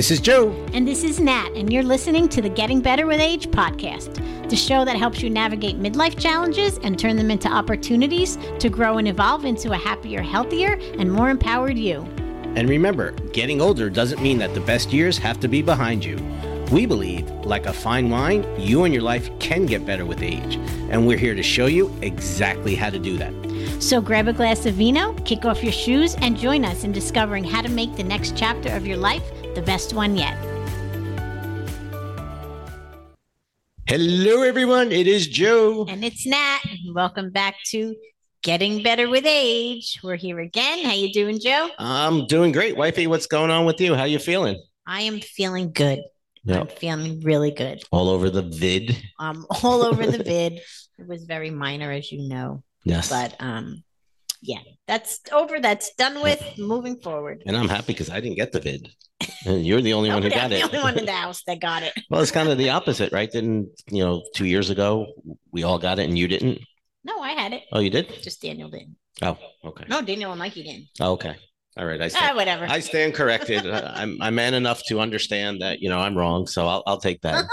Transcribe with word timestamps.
This 0.00 0.10
is 0.10 0.20
Joe. 0.20 0.50
And 0.72 0.88
this 0.88 1.04
is 1.04 1.20
Nat, 1.20 1.50
and 1.54 1.70
you're 1.70 1.82
listening 1.82 2.26
to 2.30 2.40
the 2.40 2.48
Getting 2.48 2.80
Better 2.80 3.04
with 3.04 3.20
Age 3.20 3.48
podcast, 3.48 4.48
the 4.48 4.56
show 4.56 4.82
that 4.82 4.96
helps 4.96 5.20
you 5.20 5.28
navigate 5.28 5.78
midlife 5.78 6.18
challenges 6.18 6.78
and 6.78 6.98
turn 6.98 7.16
them 7.16 7.30
into 7.30 7.48
opportunities 7.50 8.38
to 8.60 8.70
grow 8.70 8.96
and 8.96 9.06
evolve 9.06 9.44
into 9.44 9.72
a 9.72 9.76
happier, 9.76 10.22
healthier, 10.22 10.78
and 10.98 11.12
more 11.12 11.28
empowered 11.28 11.76
you. 11.76 12.00
And 12.56 12.66
remember, 12.66 13.10
getting 13.34 13.60
older 13.60 13.90
doesn't 13.90 14.22
mean 14.22 14.38
that 14.38 14.54
the 14.54 14.62
best 14.62 14.90
years 14.90 15.18
have 15.18 15.38
to 15.40 15.48
be 15.48 15.60
behind 15.60 16.02
you. 16.02 16.16
We 16.72 16.86
believe, 16.86 17.28
like 17.44 17.66
a 17.66 17.72
fine 17.74 18.08
wine, 18.08 18.46
you 18.58 18.84
and 18.84 18.94
your 18.94 19.02
life 19.02 19.28
can 19.38 19.66
get 19.66 19.84
better 19.84 20.06
with 20.06 20.22
age. 20.22 20.56
And 20.88 21.06
we're 21.06 21.18
here 21.18 21.34
to 21.34 21.42
show 21.42 21.66
you 21.66 21.94
exactly 22.00 22.74
how 22.74 22.88
to 22.88 22.98
do 22.98 23.18
that. 23.18 23.34
So 23.82 24.00
grab 24.00 24.28
a 24.28 24.32
glass 24.32 24.64
of 24.64 24.76
vino, 24.76 25.12
kick 25.24 25.44
off 25.44 25.62
your 25.62 25.72
shoes, 25.74 26.14
and 26.22 26.38
join 26.38 26.64
us 26.64 26.84
in 26.84 26.92
discovering 26.92 27.44
how 27.44 27.60
to 27.60 27.68
make 27.68 27.96
the 27.96 28.02
next 28.02 28.34
chapter 28.34 28.70
of 28.70 28.86
your 28.86 28.96
life 28.96 29.30
the 29.60 29.66
best 29.66 29.92
one 29.92 30.16
yet. 30.16 30.38
Hello, 33.86 34.42
everyone. 34.42 34.90
It 34.90 35.06
is 35.06 35.26
Joe. 35.26 35.84
And 35.86 36.02
it's 36.02 36.26
Nat. 36.26 36.60
Welcome 36.94 37.28
back 37.28 37.56
to 37.66 37.94
Getting 38.42 38.82
Better 38.82 39.10
with 39.10 39.24
Age. 39.26 40.00
We're 40.02 40.16
here 40.16 40.38
again. 40.38 40.82
How 40.82 40.94
you 40.94 41.12
doing, 41.12 41.40
Joe? 41.40 41.68
I'm 41.78 42.26
doing 42.26 42.52
great. 42.52 42.74
Wifey, 42.74 43.06
what's 43.06 43.26
going 43.26 43.50
on 43.50 43.66
with 43.66 43.82
you? 43.82 43.94
How 43.94 44.04
you 44.04 44.18
feeling? 44.18 44.62
I 44.86 45.02
am 45.02 45.20
feeling 45.20 45.72
good. 45.72 46.00
Yep. 46.44 46.60
I'm 46.60 46.76
feeling 46.78 47.20
really 47.20 47.50
good. 47.50 47.82
All 47.90 48.08
over 48.08 48.30
the 48.30 48.42
vid. 48.42 48.96
Um, 49.18 49.44
all 49.62 49.82
over 49.82 50.06
the 50.06 50.24
vid. 50.24 50.54
It 50.98 51.06
was 51.06 51.24
very 51.24 51.50
minor, 51.50 51.90
as 51.90 52.10
you 52.10 52.30
know. 52.30 52.62
Yes. 52.84 53.10
But 53.10 53.36
um, 53.40 53.84
yeah, 54.42 54.60
that's 54.86 55.20
over. 55.32 55.60
That's 55.60 55.94
done 55.94 56.22
with. 56.22 56.42
Moving 56.58 56.96
forward. 57.00 57.42
And 57.46 57.56
I'm 57.56 57.68
happy 57.68 57.92
because 57.92 58.10
I 58.10 58.20
didn't 58.20 58.36
get 58.36 58.52
the 58.52 58.60
vid. 58.60 58.88
And 59.46 59.64
you're 59.66 59.80
the 59.82 59.92
only 59.92 60.10
one 60.10 60.22
who 60.22 60.30
got 60.30 60.50
it. 60.52 60.60
The 60.60 60.62
only 60.62 60.78
one 60.78 60.98
in 60.98 61.06
the 61.06 61.12
house 61.24 61.42
that 61.46 61.60
got 61.60 61.82
it. 61.82 61.92
well, 62.08 62.20
it's 62.22 62.30
kind 62.30 62.48
of 62.48 62.58
the 62.58 62.70
opposite, 62.70 63.12
right? 63.12 63.30
Didn't 63.30 63.68
you 63.90 64.02
know? 64.04 64.22
Two 64.34 64.46
years 64.46 64.70
ago, 64.70 65.06
we 65.52 65.62
all 65.62 65.78
got 65.78 65.98
it, 65.98 66.08
and 66.08 66.18
you 66.18 66.26
didn't. 66.28 66.58
No, 67.04 67.20
I 67.20 67.30
had 67.32 67.52
it. 67.52 67.62
Oh, 67.72 67.80
you 67.80 67.90
did? 67.90 68.08
Just 68.22 68.42
Daniel 68.42 68.68
didn't. 68.70 68.96
Oh, 69.22 69.36
okay. 69.64 69.84
No, 69.88 70.02
Daniel 70.02 70.32
and 70.32 70.38
Mikey 70.38 70.62
didn't. 70.62 70.86
Oh, 71.00 71.12
okay. 71.12 71.34
All 71.76 71.86
right. 71.86 72.00
I 72.00 72.06
Ah, 72.06 72.08
stand, 72.08 72.36
whatever. 72.36 72.66
I 72.68 72.80
stand 72.80 73.14
corrected. 73.14 73.66
I'm 73.70 74.20
I'm 74.20 74.34
man 74.34 74.54
enough 74.54 74.82
to 74.88 75.00
understand 75.00 75.60
that 75.62 75.80
you 75.80 75.88
know 75.88 75.98
I'm 75.98 76.16
wrong, 76.16 76.46
so 76.46 76.66
I'll 76.66 76.82
I'll 76.86 77.00
take 77.00 77.20
that. 77.22 77.44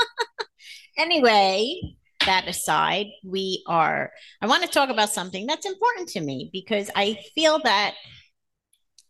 anyway, 0.98 1.80
that 2.28 2.48
aside, 2.48 3.08
we 3.24 3.64
are. 3.68 4.12
I 4.42 4.48
want 4.48 4.64
to 4.64 4.70
talk 4.70 4.90
about 4.90 5.10
something 5.10 5.48
that's 5.48 5.66
important 5.66 6.10
to 6.10 6.22
me 6.22 6.50
because 6.54 6.92
I 6.96 7.18
feel 7.34 7.60
that 7.64 7.96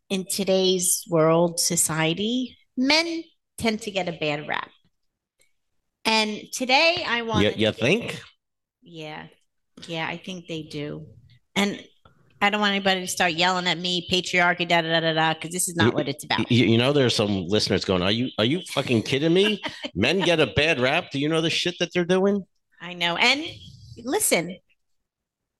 in 0.09 0.25
today's 0.25 1.03
world, 1.09 1.59
society, 1.59 2.57
men 2.77 3.23
tend 3.57 3.81
to 3.81 3.91
get 3.91 4.07
a 4.07 4.13
bad 4.13 4.47
rap. 4.47 4.69
And 6.05 6.41
today, 6.53 7.03
I 7.05 7.23
want. 7.23 7.43
You, 7.43 7.51
you 7.55 7.71
think? 7.73 8.21
Yeah, 8.81 9.27
yeah, 9.87 10.07
I 10.07 10.17
think 10.17 10.47
they 10.47 10.63
do. 10.63 11.07
And 11.55 11.83
I 12.39 12.49
don't 12.49 12.61
want 12.61 12.71
anybody 12.71 13.01
to 13.01 13.07
start 13.07 13.33
yelling 13.33 13.67
at 13.67 13.77
me, 13.77 14.07
patriarchy, 14.09 14.67
da 14.67 14.81
da 14.81 14.87
da 14.87 14.99
da 15.01 15.13
da, 15.13 15.33
because 15.33 15.49
this 15.49 15.67
is 15.67 15.75
not 15.75 15.93
what 15.93 16.07
it's 16.07 16.23
about. 16.23 16.49
You, 16.51 16.65
you 16.65 16.77
know, 16.77 16.93
there's 16.93 17.15
some 17.15 17.47
listeners 17.47 17.83
going, 17.83 18.03
"Are 18.03 18.11
you 18.11 18.29
are 18.37 18.45
you 18.45 18.61
fucking 18.73 19.03
kidding 19.03 19.33
me? 19.33 19.61
Men 19.95 20.19
get 20.19 20.39
a 20.39 20.47
bad 20.47 20.79
rap. 20.79 21.11
Do 21.11 21.19
you 21.19 21.27
know 21.27 21.41
the 21.41 21.49
shit 21.49 21.75
that 21.79 21.89
they're 21.93 22.05
doing?" 22.05 22.45
I 22.87 22.93
know. 22.93 23.17
And 23.17 23.43
listen, 24.05 24.55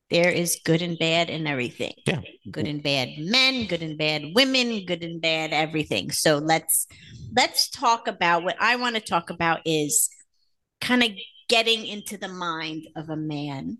there 0.10 0.30
is 0.30 0.62
good 0.64 0.82
and 0.82 0.98
bad 0.98 1.30
in 1.30 1.46
everything. 1.46 1.92
Yeah. 2.06 2.22
Good 2.50 2.68
and 2.68 2.82
bad 2.82 3.10
men, 3.18 3.68
good 3.68 3.84
and 3.84 3.98
bad 3.98 4.24
women, 4.34 4.86
good 4.86 5.04
and 5.04 5.20
bad 5.22 5.52
everything. 5.52 6.12
So 6.12 6.38
let's 6.38 6.88
let's 7.36 7.70
talk 7.70 8.08
about 8.08 8.44
what 8.44 8.56
I 8.62 8.78
want 8.78 8.96
to 8.96 9.02
talk 9.02 9.30
about 9.30 9.60
is 9.66 10.10
kind 10.80 11.04
of 11.04 11.10
getting 11.50 11.86
into 11.86 12.18
the 12.18 12.30
mind 12.30 12.88
of 12.96 13.10
a 13.10 13.18
man 13.18 13.80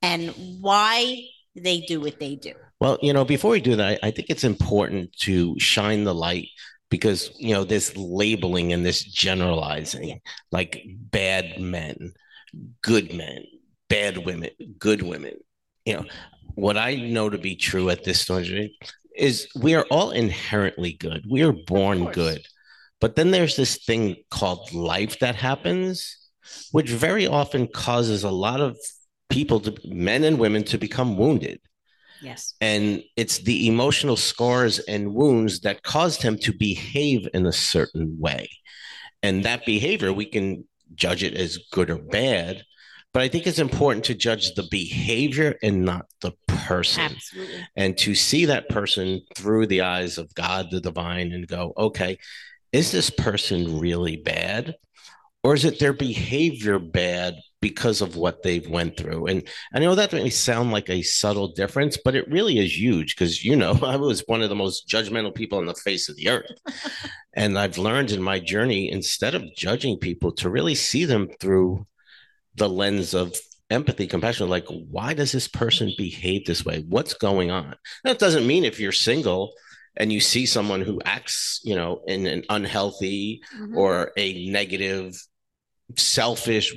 and 0.00 0.30
why 0.60 1.26
they 1.54 1.80
do 1.80 2.00
what 2.00 2.18
they 2.18 2.36
do. 2.36 2.54
Well, 2.80 2.98
you 3.02 3.12
know, 3.12 3.26
before 3.26 3.50
we 3.50 3.60
do 3.60 3.76
that, 3.76 3.98
I 4.02 4.10
think 4.12 4.30
it's 4.30 4.44
important 4.44 5.12
to 5.18 5.58
shine 5.58 6.04
the 6.04 6.14
light 6.14 6.48
because, 6.88 7.30
you 7.36 7.52
know, 7.52 7.64
this 7.64 7.94
labeling 7.98 8.72
and 8.72 8.86
this 8.86 9.02
generalizing, 9.02 10.08
yeah. 10.08 10.14
like 10.52 10.86
bad 10.86 11.60
men, 11.60 12.14
good 12.82 13.12
men, 13.14 13.44
bad 13.88 14.18
women, 14.18 14.50
good 14.78 15.02
women. 15.02 15.34
You 15.84 15.94
know, 15.94 16.04
what 16.54 16.76
I 16.76 16.96
know 16.96 17.30
to 17.30 17.38
be 17.38 17.56
true 17.56 17.90
at 17.90 18.04
this 18.04 18.20
stage 18.20 18.70
is 19.16 19.48
we 19.60 19.74
are 19.74 19.86
all 19.90 20.10
inherently 20.10 20.92
good. 20.92 21.24
We 21.28 21.42
are 21.42 21.52
born 21.52 22.12
good. 22.12 22.46
But 23.00 23.16
then 23.16 23.30
there's 23.30 23.56
this 23.56 23.84
thing 23.84 24.16
called 24.30 24.72
life 24.72 25.20
that 25.20 25.36
happens, 25.36 26.16
which 26.72 26.90
very 26.90 27.26
often 27.26 27.68
causes 27.68 28.24
a 28.24 28.30
lot 28.30 28.60
of 28.60 28.76
people 29.28 29.60
to 29.60 29.76
men 29.84 30.24
and 30.24 30.38
women 30.38 30.64
to 30.64 30.78
become 30.78 31.16
wounded. 31.16 31.60
Yes. 32.20 32.54
And 32.60 33.02
it's 33.16 33.38
the 33.38 33.68
emotional 33.68 34.16
scars 34.16 34.80
and 34.80 35.14
wounds 35.14 35.60
that 35.60 35.82
caused 35.82 36.22
him 36.22 36.36
to 36.38 36.52
behave 36.52 37.28
in 37.32 37.46
a 37.46 37.52
certain 37.52 38.16
way. 38.18 38.48
And 39.22 39.44
that 39.44 39.64
behavior, 39.64 40.12
we 40.12 40.26
can 40.26 40.64
judge 40.94 41.22
it 41.22 41.34
as 41.34 41.58
good 41.72 41.90
or 41.90 41.98
bad, 41.98 42.64
but 43.12 43.22
I 43.22 43.28
think 43.28 43.46
it's 43.46 43.58
important 43.58 44.04
to 44.06 44.14
judge 44.14 44.54
the 44.54 44.66
behavior 44.70 45.56
and 45.62 45.84
not 45.84 46.06
the 46.20 46.32
person. 46.46 47.02
Absolutely. 47.02 47.66
And 47.76 47.96
to 47.98 48.14
see 48.14 48.44
that 48.44 48.68
person 48.68 49.22
through 49.34 49.66
the 49.66 49.80
eyes 49.80 50.18
of 50.18 50.34
God, 50.34 50.70
the 50.70 50.80
divine, 50.80 51.32
and 51.32 51.48
go, 51.48 51.72
okay, 51.76 52.18
is 52.72 52.92
this 52.92 53.10
person 53.10 53.78
really 53.80 54.16
bad? 54.16 54.74
Or 55.42 55.54
is 55.54 55.64
it 55.64 55.78
their 55.78 55.92
behavior 55.92 56.78
bad 56.78 57.34
because 57.60 58.00
of 58.00 58.16
what 58.16 58.42
they've 58.42 58.68
went 58.68 58.96
through? 58.96 59.26
And 59.26 59.42
I 59.72 59.78
know 59.80 59.94
that 59.94 60.12
may 60.12 60.30
sound 60.30 60.70
like 60.70 60.88
a 60.88 61.02
subtle 61.02 61.48
difference, 61.48 61.98
but 62.02 62.14
it 62.14 62.30
really 62.30 62.58
is 62.58 62.78
huge 62.78 63.16
because 63.16 63.44
you 63.44 63.56
know 63.56 63.72
I 63.82 63.96
was 63.96 64.24
one 64.26 64.42
of 64.42 64.48
the 64.48 64.54
most 64.54 64.88
judgmental 64.88 65.34
people 65.34 65.58
on 65.58 65.66
the 65.66 65.74
face 65.74 66.08
of 66.08 66.16
the 66.16 66.28
earth. 66.28 66.50
and 67.34 67.58
I've 67.58 67.78
learned 67.78 68.10
in 68.10 68.22
my 68.22 68.38
journey, 68.40 68.90
instead 68.90 69.34
of 69.34 69.54
judging 69.56 69.98
people, 69.98 70.32
to 70.32 70.50
really 70.50 70.74
see 70.74 71.04
them 71.04 71.28
through 71.40 71.86
the 72.54 72.68
lens 72.68 73.14
of 73.14 73.34
empathy, 73.70 74.06
compassion, 74.06 74.48
like 74.48 74.66
why 74.68 75.14
does 75.14 75.32
this 75.32 75.48
person 75.48 75.92
behave 75.96 76.46
this 76.46 76.64
way? 76.64 76.84
What's 76.88 77.14
going 77.14 77.50
on? 77.50 77.74
That 78.04 78.18
doesn't 78.18 78.46
mean 78.46 78.64
if 78.64 78.80
you're 78.80 78.92
single 78.92 79.52
and 79.96 80.12
you 80.12 80.20
see 80.20 80.46
someone 80.46 80.80
who 80.80 81.00
acts, 81.04 81.60
you 81.64 81.74
know, 81.74 82.02
in 82.06 82.26
an 82.26 82.44
unhealthy 82.48 83.42
mm-hmm. 83.54 83.76
or 83.76 84.12
a 84.16 84.48
negative, 84.48 85.20
selfish, 85.96 86.72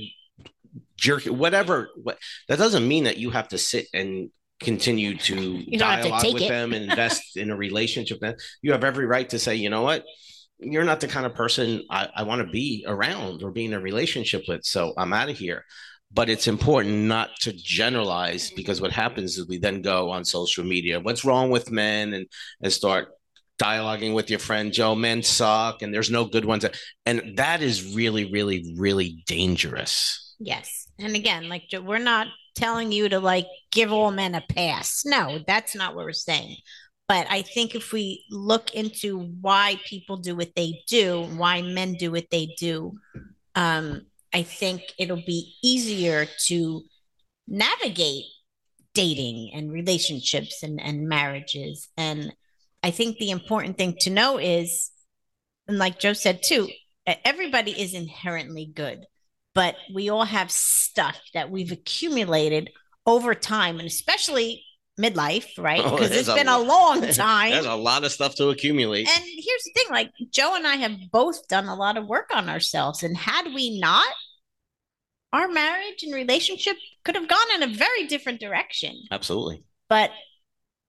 jerk, 0.97 1.23
whatever. 1.25 1.89
What, 1.95 2.17
that 2.47 2.59
doesn't 2.59 2.87
mean 2.87 3.05
that 3.05 3.17
you 3.17 3.29
have 3.31 3.49
to 3.49 3.57
sit 3.57 3.87
and 3.93 4.29
continue 4.59 5.17
to 5.17 5.65
dialogue 5.77 6.21
to 6.21 6.33
with 6.33 6.43
it. 6.43 6.49
them 6.49 6.73
and 6.73 6.85
invest 6.89 7.37
in 7.37 7.49
a 7.51 7.55
relationship. 7.55 8.19
That 8.21 8.37
you 8.61 8.71
have 8.71 8.83
every 8.83 9.05
right 9.05 9.27
to 9.29 9.39
say, 9.39 9.55
you 9.55 9.69
know 9.69 9.81
what, 9.81 10.03
you're 10.59 10.83
not 10.83 10.99
the 10.99 11.07
kind 11.07 11.25
of 11.25 11.33
person 11.33 11.83
I, 11.89 12.07
I 12.15 12.23
want 12.23 12.45
to 12.45 12.51
be 12.51 12.85
around 12.87 13.43
or 13.43 13.51
be 13.51 13.65
in 13.65 13.73
a 13.73 13.79
relationship 13.79 14.43
with. 14.47 14.63
So 14.63 14.93
I'm 14.97 15.13
out 15.13 15.29
of 15.29 15.37
here. 15.37 15.65
But 16.13 16.29
it's 16.29 16.47
important 16.47 16.93
not 16.93 17.29
to 17.39 17.53
generalize 17.53 18.51
because 18.51 18.81
what 18.81 18.91
happens 18.91 19.37
is 19.37 19.47
we 19.47 19.57
then 19.57 19.81
go 19.81 20.11
on 20.11 20.25
social 20.25 20.65
media, 20.65 20.99
what's 20.99 21.23
wrong 21.23 21.49
with 21.49 21.71
men, 21.71 22.13
and, 22.13 22.27
and 22.61 22.73
start 22.73 23.13
dialoguing 23.57 24.13
with 24.13 24.29
your 24.29 24.39
friend 24.39 24.73
Joe, 24.73 24.93
men 24.93 25.23
suck 25.23 25.81
and 25.81 25.93
there's 25.93 26.11
no 26.11 26.25
good 26.25 26.43
ones. 26.43 26.65
And 27.05 27.37
that 27.37 27.61
is 27.61 27.95
really, 27.95 28.29
really, 28.29 28.73
really 28.77 29.23
dangerous. 29.25 30.35
Yes. 30.37 30.80
And 31.01 31.15
again, 31.15 31.49
like 31.49 31.63
we're 31.83 31.97
not 31.97 32.27
telling 32.55 32.91
you 32.91 33.09
to 33.09 33.19
like 33.19 33.47
give 33.71 33.91
all 33.91 34.11
men 34.11 34.35
a 34.35 34.41
pass. 34.41 35.03
No, 35.05 35.39
that's 35.47 35.75
not 35.75 35.95
what 35.95 36.05
we're 36.05 36.13
saying. 36.13 36.57
But 37.07 37.27
I 37.29 37.41
think 37.41 37.75
if 37.75 37.91
we 37.91 38.25
look 38.29 38.73
into 38.73 39.19
why 39.41 39.79
people 39.85 40.17
do 40.17 40.35
what 40.35 40.55
they 40.55 40.81
do, 40.87 41.23
why 41.35 41.61
men 41.61 41.93
do 41.93 42.11
what 42.11 42.29
they 42.31 42.55
do, 42.57 42.93
um, 43.55 44.05
I 44.33 44.43
think 44.43 44.81
it'll 44.97 45.17
be 45.25 45.55
easier 45.61 46.25
to 46.47 46.83
navigate 47.47 48.25
dating 48.93 49.51
and 49.53 49.71
relationships 49.71 50.63
and, 50.63 50.79
and 50.79 51.07
marriages. 51.07 51.89
And 51.97 52.33
I 52.83 52.91
think 52.91 53.17
the 53.17 53.31
important 53.31 53.77
thing 53.77 53.95
to 54.01 54.09
know 54.09 54.37
is, 54.37 54.91
and 55.67 55.77
like 55.77 55.99
Joe 55.99 56.13
said 56.13 56.41
too, 56.43 56.69
everybody 57.05 57.71
is 57.71 57.93
inherently 57.93 58.71
good, 58.73 59.05
but 59.53 59.75
we 59.93 60.09
all 60.09 60.25
have 60.25 60.51
stuff 60.51 61.19
that 61.33 61.49
we've 61.51 61.71
accumulated 61.71 62.69
over 63.05 63.33
time, 63.35 63.79
and 63.79 63.87
especially 63.87 64.63
midlife, 64.99 65.57
right? 65.57 65.81
Oh, 65.83 65.91
Because 65.91 66.09
there's 66.09 66.27
it's 66.27 66.37
been 66.37 66.47
a 66.47 66.57
a 66.57 66.59
long 66.59 67.01
time. 67.13 67.51
There's 67.51 67.65
a 67.65 67.75
lot 67.75 68.03
of 68.03 68.11
stuff 68.11 68.35
to 68.35 68.49
accumulate. 68.49 69.07
And 69.07 69.23
here's 69.25 69.63
the 69.63 69.71
thing 69.75 69.87
like 69.89 70.11
Joe 70.29 70.55
and 70.55 70.67
I 70.67 70.75
have 70.75 70.97
both 71.11 71.47
done 71.47 71.65
a 71.65 71.75
lot 71.75 71.97
of 71.97 72.07
work 72.07 72.29
on 72.33 72.49
ourselves. 72.49 73.03
And 73.03 73.17
had 73.17 73.53
we 73.53 73.79
not, 73.79 74.07
our 75.33 75.47
marriage 75.47 76.03
and 76.03 76.13
relationship 76.13 76.77
could 77.03 77.15
have 77.15 77.27
gone 77.27 77.47
in 77.55 77.63
a 77.63 77.73
very 77.73 78.05
different 78.07 78.39
direction. 78.39 79.03
Absolutely. 79.11 79.63
But 79.89 80.11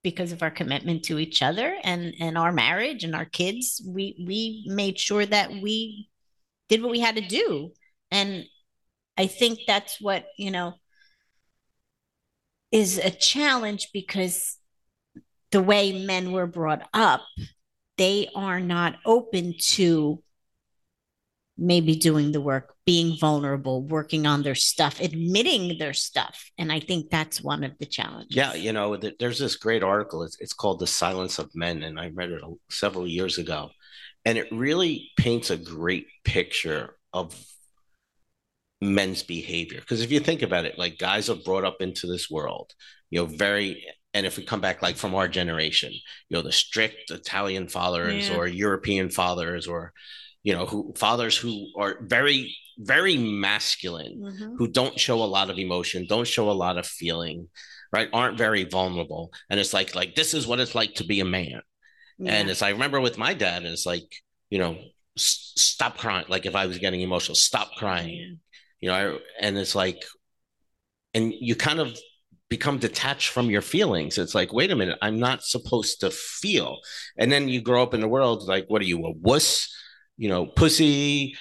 because 0.03 0.33
of 0.33 0.43
our 0.43 0.51
commitment 0.51 1.05
to 1.05 1.19
each 1.19 1.43
other 1.43 1.77
and 1.85 2.13
and 2.19 2.37
our 2.37 2.53
marriage 2.53 3.05
and 3.05 3.15
our 3.15 3.25
kids 3.25 3.81
we 3.87 4.17
we 4.27 4.65
made 4.67 4.99
sure 4.99 5.25
that 5.25 5.51
we 5.51 6.09
did 6.69 6.83
what 6.83 6.91
we 6.91 6.99
had 6.99 7.15
to 7.15 7.21
do 7.21 7.71
and 8.13 8.45
i 9.17 9.27
think 9.27 9.59
that's 9.67 10.01
what 10.01 10.27
you 10.39 10.51
know 10.51 10.75
is 12.71 12.99
a 12.99 13.11
challenge 13.11 13.89
because 13.93 14.59
the 15.51 15.63
way 15.63 16.07
men 16.07 16.33
were 16.33 16.47
brought 16.47 16.89
up 16.95 17.23
they 17.99 18.29
are 18.35 18.61
not 18.61 18.97
open 19.05 19.55
to 19.59 20.23
maybe 21.59 21.95
doing 21.95 22.33
the 22.33 22.41
work, 22.41 22.75
being 22.87 23.17
vulnerable, 23.19 23.83
working 23.83 24.27
on 24.27 24.43
their 24.43 24.55
stuff, 24.55 25.01
admitting 25.01 25.79
their 25.79 25.93
stuff. 25.93 26.51
And 26.59 26.73
I 26.73 26.81
think 26.81 27.11
that's 27.11 27.43
one 27.43 27.63
of 27.63 27.79
the 27.79 27.87
challenges. 27.87 28.35
Yeah, 28.35 28.55
you 28.55 28.73
know, 28.73 28.97
there's 28.97 29.39
this 29.39 29.57
great 29.57 29.83
article. 29.83 30.23
It's, 30.23 30.39
it's 30.41 30.53
called 30.53 30.81
The 30.81 30.87
Silence 30.87 31.39
of 31.39 31.55
Men, 31.55 31.83
and 31.83 32.01
I 32.01 32.09
read 32.09 32.31
it 32.31 32.43
several 32.71 33.07
years 33.07 33.39
ago. 33.39 33.71
And 34.25 34.39
it 34.39 34.51
really 34.51 35.11
paints 35.17 35.51
a 35.51 35.57
great 35.57 36.07
picture 36.25 36.97
of 37.13 37.39
men's 38.83 39.23
behavior. 39.23 39.81
Because 39.81 40.03
if 40.03 40.13
you 40.13 40.21
think 40.21 40.43
about 40.43 40.67
it, 40.67 40.79
like 40.79 40.99
guys 40.99 41.31
are 41.31 41.37
brought 41.37 41.65
up 41.65 41.77
into 41.81 42.07
this 42.07 42.29
world, 42.29 42.73
you 43.11 43.21
know, 43.21 43.27
very 43.27 43.85
and 44.15 44.27
if 44.27 44.37
we 44.37 44.45
come 44.45 44.61
back 44.61 44.83
like 44.83 44.97
from 44.97 45.15
our 45.15 45.29
generation 45.29 45.91
you 45.91 46.37
know 46.37 46.43
the 46.43 46.53
strict 46.53 47.11
italian 47.11 47.69
fathers 47.69 48.29
yeah. 48.29 48.37
or 48.37 48.47
european 48.47 49.09
fathers 49.09 49.67
or 49.67 49.93
you 50.43 50.53
know 50.53 50.67
who 50.67 50.93
fathers 50.97 51.37
who 51.37 51.69
are 51.79 51.99
very 52.03 52.55
very 52.79 53.17
masculine 53.17 54.21
mm-hmm. 54.21 54.57
who 54.57 54.67
don't 54.69 54.99
show 54.99 55.23
a 55.23 55.25
lot 55.25 55.51
of 55.51 55.59
emotion 55.59 56.07
don't 56.09 56.27
show 56.27 56.51
a 56.51 56.53
lot 56.53 56.79
of 56.79 56.87
feeling 56.87 57.49
right 57.93 58.09
aren't 58.13 58.39
very 58.39 58.65
vulnerable 58.65 59.33
and 59.51 59.59
it's 59.61 59.73
like 59.73 59.95
like 59.95 60.15
this 60.15 60.35
is 60.35 60.47
what 60.47 60.61
it's 60.61 60.75
like 60.75 60.95
to 60.95 61.05
be 61.05 61.21
a 61.21 61.25
man 61.25 61.61
yeah. 62.19 62.33
and 62.33 62.51
it's 62.51 62.63
i 62.63 62.71
remember 62.71 63.01
with 63.01 63.19
my 63.19 63.35
dad 63.35 63.63
and 63.63 63.73
it's 63.73 63.87
like 63.87 64.17
you 64.51 64.59
know 64.59 64.77
s- 65.17 65.53
stop 65.57 65.97
crying 65.97 66.27
like 66.29 66.47
if 66.47 66.55
i 66.55 66.67
was 66.67 66.79
getting 66.79 67.01
emotional 67.01 67.35
stop 67.35 67.75
crying. 67.77 68.41
You 68.83 68.91
know 68.91 68.95
I, 68.95 69.19
and 69.41 69.57
it's 69.57 69.75
like 69.75 70.05
and 71.15 71.33
you 71.33 71.57
kind 71.57 71.81
of 71.81 71.99
become 72.51 72.77
detached 72.77 73.31
from 73.31 73.49
your 73.49 73.63
feelings. 73.63 74.19
It's 74.19 74.35
like, 74.35 74.53
wait 74.53 74.71
a 74.71 74.77
minute, 74.77 74.99
I'm 75.01 75.19
not 75.19 75.43
supposed 75.43 76.01
to 76.01 76.11
feel. 76.11 76.81
And 77.17 77.33
then 77.33 77.49
you 77.49 77.63
grow 77.63 77.83
up 77.83 77.95
in 77.95 78.03
the 78.03 78.09
world 78.09 78.43
like, 78.43 78.67
what 78.69 78.83
are 78.83 78.87
you, 78.87 79.07
a 79.07 79.11
wuss? 79.11 79.71
you 80.17 80.29
know, 80.29 80.47
pussy, 80.47 81.37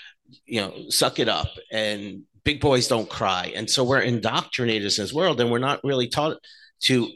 you 0.46 0.62
know, 0.62 0.74
suck 0.90 1.20
it 1.20 1.30
up. 1.30 1.50
And 1.72 2.24
big 2.44 2.60
boys 2.62 2.88
don't 2.88 3.10
cry. 3.10 3.52
And 3.56 3.70
so 3.70 3.84
we're 3.84 4.02
indoctrinated 4.02 4.98
in 4.98 5.04
this 5.04 5.14
world 5.14 5.40
and 5.40 5.52
we're 5.52 5.60
not 5.60 5.84
really 5.84 6.08
taught 6.08 6.38
to 6.82 7.10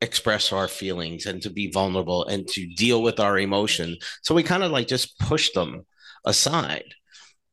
express 0.00 0.52
our 0.52 0.68
feelings 0.68 1.26
and 1.26 1.40
to 1.42 1.50
be 1.50 1.70
vulnerable 1.70 2.26
and 2.26 2.46
to 2.48 2.66
deal 2.74 3.02
with 3.02 3.20
our 3.20 3.38
emotion. 3.38 3.96
So 4.22 4.34
we 4.34 4.42
kind 4.42 4.62
of 4.62 4.72
like 4.72 4.88
just 4.88 5.18
push 5.18 5.52
them 5.52 5.86
aside. 6.24 6.94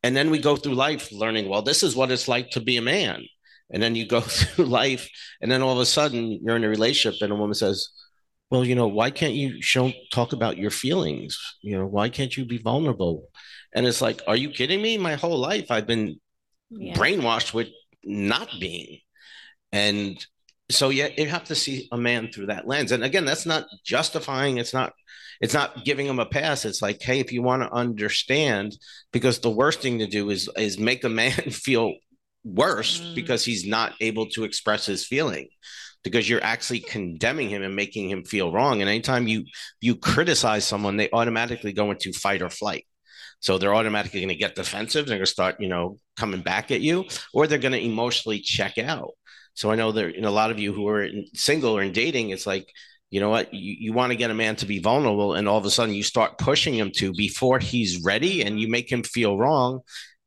And 0.04 0.16
then 0.16 0.30
we 0.30 0.40
go 0.40 0.56
through 0.56 0.74
life 0.74 1.12
learning, 1.12 1.48
well, 1.48 1.62
this 1.62 1.84
is 1.84 1.96
what 1.96 2.12
it's 2.12 2.28
like 2.28 2.50
to 2.52 2.60
be 2.60 2.78
a 2.78 2.82
man. 2.82 3.24
And 3.72 3.82
then 3.82 3.96
you 3.96 4.08
go 4.08 4.22
through 4.22 4.66
life, 4.66 5.10
and 5.42 5.52
then 5.52 5.62
all 5.62 5.74
of 5.74 5.80
a 5.80 5.86
sudden 5.86 6.40
you're 6.44 6.56
in 6.56 6.64
a 6.64 6.70
relationship, 6.70 7.22
and 7.22 7.32
a 7.32 7.36
woman 7.36 7.54
says, 7.54 7.90
well, 8.50 8.66
you 8.66 8.76
know, 8.76 8.88
why 8.88 9.12
can't 9.12 9.34
you 9.34 9.62
show 9.62 9.94
talk 10.12 10.34
about 10.34 10.58
your 10.58 10.72
feelings? 10.72 11.40
You 11.62 11.78
know, 11.78 11.86
why 11.86 12.10
can't 12.10 12.36
you 12.36 12.46
be 12.46 12.58
vulnerable? 12.58 13.30
And 13.74 13.88
it's 13.88 14.02
like, 14.02 14.22
are 14.28 14.36
you 14.36 14.50
kidding 14.50 14.82
me? 14.82 14.98
My 14.98 15.16
whole 15.16 15.38
life 15.38 15.72
I've 15.72 15.88
been 15.88 16.20
yeah. 16.70 16.94
brainwashed 16.94 17.54
with 17.54 17.70
not 18.04 18.50
being. 18.60 19.00
And 19.72 20.24
so 20.70 20.90
yeah, 20.90 21.08
you 21.18 21.28
have 21.28 21.46
to 21.46 21.56
see 21.56 21.88
a 21.94 21.98
man 21.98 22.30
through 22.30 22.48
that 22.48 22.68
lens. 22.68 22.92
And 22.92 23.04
again, 23.06 23.24
that's 23.24 23.46
not 23.46 23.68
justifying, 23.86 24.58
it's 24.58 24.74
not 24.74 24.94
it's 25.42 25.54
not 25.54 25.84
giving 25.84 26.06
him 26.06 26.20
a 26.20 26.26
pass. 26.26 26.66
It's 26.66 26.82
like, 26.82 27.02
hey, 27.02 27.20
if 27.20 27.32
you 27.34 27.42
want 27.42 27.64
to 27.64 27.74
understand, 27.74 28.78
because 29.12 29.40
the 29.40 29.50
worst 29.50 29.82
thing 29.82 30.00
to 30.00 30.08
do 30.08 30.30
is 30.30 30.50
is 30.56 30.78
make 30.78 31.04
a 31.04 31.10
man 31.10 31.32
feel 31.52 31.94
worse 32.44 33.02
mm. 33.02 33.16
because 33.16 33.44
he's 33.44 33.66
not 33.66 33.94
able 34.00 34.28
to 34.28 34.44
express 34.44 34.86
his 34.86 35.06
feeling 35.06 35.48
because 36.04 36.28
you're 36.28 36.44
actually 36.44 36.80
condemning 36.80 37.50
him 37.50 37.62
and 37.62 37.76
making 37.76 38.10
him 38.10 38.24
feel 38.24 38.52
wrong. 38.52 38.82
And 38.82 38.90
anytime 38.90 39.28
you 39.28 39.46
you 39.80 39.96
criticize 39.96 40.66
someone, 40.66 40.98
they 40.98 41.10
automatically 41.12 41.74
go 41.74 41.92
into 41.92 42.14
fight 42.14 42.42
or 42.42 42.50
flight. 42.50 42.86
So 43.40 43.58
they're 43.58 43.74
automatically 43.74 44.20
going 44.20 44.30
to 44.30 44.36
get 44.36 44.54
defensive. 44.54 45.08
They're 45.08 45.18
going 45.18 45.26
to 45.26 45.32
start, 45.32 45.56
you 45.60 45.68
know, 45.68 45.98
coming 46.16 46.42
back 46.42 46.70
at 46.70 46.82
you, 46.82 47.06
or 47.34 47.48
they're 47.48 47.58
going 47.58 47.72
to 47.72 47.84
emotionally 47.84 48.40
check 48.40 48.78
out. 48.78 49.14
So 49.56 49.72
I 49.72 49.76
know 49.76 49.92
there, 49.92 50.10
in 50.10 50.26
a 50.26 50.32
lot 50.32 50.52
of 50.52 50.60
you 50.60 50.74
who 50.74 50.88
are 50.88 51.04
in, 51.04 51.26
single 51.34 51.76
or 51.76 51.82
in 51.82 51.92
dating, 51.92 52.30
it's 52.30 52.46
like, 52.46 52.72
you 53.12 53.20
know 53.20 53.30
what, 53.30 53.54
you, 53.54 53.76
you 53.78 53.94
want 53.94 54.12
to 54.12 54.18
get 54.18 54.32
a 54.32 54.34
man 54.34 54.56
to 54.56 54.66
be 54.66 54.80
vulnerable, 54.80 55.36
and 55.36 55.48
all 55.48 55.58
of 55.58 55.66
a 55.66 55.70
sudden 55.70 55.94
you 55.94 56.02
start 56.02 56.38
pushing 56.38 56.74
him 56.74 56.92
to 56.96 57.14
before 57.14 57.60
he's 57.60 58.04
ready, 58.04 58.42
and 58.42 58.60
you 58.60 58.68
make 58.70 58.92
him 58.92 59.04
feel 59.04 59.38
wrong, 59.38 59.82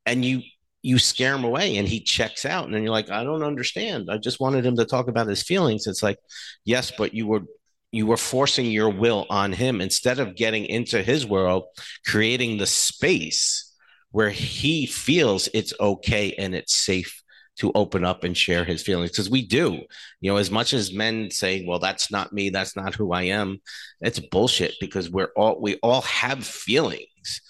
and 0.07 0.25
you 0.25 0.43
you 0.85 0.99
scare 0.99 1.35
him 1.35 1.45
away 1.45 1.79
and 1.79 1.89
he 1.89 1.99
checks 1.99 2.45
out. 2.45 2.67
And 2.67 2.75
then 2.75 2.83
you're 2.83 2.93
like 2.93 3.11
i 3.11 3.25
don't 3.25 3.43
understand. 3.43 4.11
I 4.11 4.19
just 4.19 4.39
wanted 4.39 4.67
him 4.67 4.77
to 4.77 4.85
talk 4.85 5.09
about 5.09 5.27
his 5.27 5.43
feelings. 5.43 5.87
It's 5.87 6.03
like 6.03 6.19
yes 6.65 6.93
but 6.97 7.15
you 7.15 7.27
were 7.27 7.43
you 7.91 8.07
were 8.07 8.19
forcing 8.19 8.67
your 8.67 8.91
will 8.91 9.25
on 9.31 9.53
him. 9.53 9.81
Instead 9.81 10.19
of 10.19 10.37
getting 10.37 10.67
into 10.67 11.03
his 11.03 11.27
world 11.27 11.65
creating 12.07 12.59
the 12.59 12.67
space 12.67 13.73
where 14.11 14.31
he 14.31 14.85
feels 14.85 15.49
it's 15.55 15.73
okay 15.81 16.35
and 16.39 16.55
it's 16.55 16.77
safe 16.77 17.24
to 17.57 17.73
open 17.75 18.05
up 18.05 18.25
and 18.25 18.37
share 18.37 18.65
his 18.65 18.83
feelings 18.83 19.11
because 19.11 19.31
we 19.31 19.47
do 19.47 19.81
you 20.21 20.31
know 20.31 20.37
as 20.37 20.51
much 20.51 20.73
as 20.73 20.93
men 20.93 21.31
say 21.31 21.65
well 21.67 21.79
that's 21.79 22.11
not 22.11 22.33
me 22.33 22.51
that's 22.51 22.77
not 22.77 22.95
who 22.95 23.13
i 23.13 23.23
am 23.23 23.61
it's 24.01 24.19
bullshit 24.19 24.75
because 24.81 25.11
we're 25.11 25.31
all 25.37 25.61
we 25.61 25.77
all 25.77 26.03
have 26.03 26.45
feelings 26.45 27.41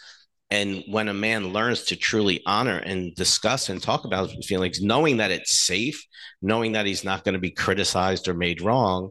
and 0.50 0.84
when 0.86 1.08
a 1.08 1.14
man 1.14 1.52
learns 1.52 1.82
to 1.84 1.96
truly 1.96 2.40
honor 2.46 2.78
and 2.78 3.14
discuss 3.16 3.68
and 3.70 3.82
talk 3.82 4.04
about 4.04 4.30
his 4.30 4.46
feelings, 4.46 4.80
knowing 4.80 5.16
that 5.16 5.32
it's 5.32 5.58
safe, 5.58 6.06
knowing 6.42 6.72
that 6.72 6.86
he's 6.86 7.02
not 7.02 7.24
going 7.24 7.32
to 7.32 7.40
be 7.40 7.50
criticized 7.50 8.28
or 8.28 8.34
made 8.34 8.60
wrong, 8.60 9.10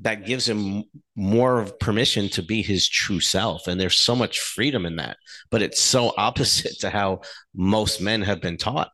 that 0.00 0.26
gives 0.26 0.46
him 0.46 0.84
more 1.14 1.60
of 1.60 1.78
permission 1.78 2.28
to 2.28 2.42
be 2.42 2.60
his 2.60 2.88
true 2.88 3.20
self. 3.20 3.66
And 3.66 3.80
there's 3.80 3.98
so 3.98 4.14
much 4.14 4.40
freedom 4.40 4.84
in 4.84 4.96
that. 4.96 5.16
But 5.50 5.62
it's 5.62 5.80
so 5.80 6.12
opposite 6.18 6.80
to 6.80 6.90
how 6.90 7.22
most 7.54 8.00
men 8.02 8.20
have 8.22 8.42
been 8.42 8.58
taught. 8.58 8.90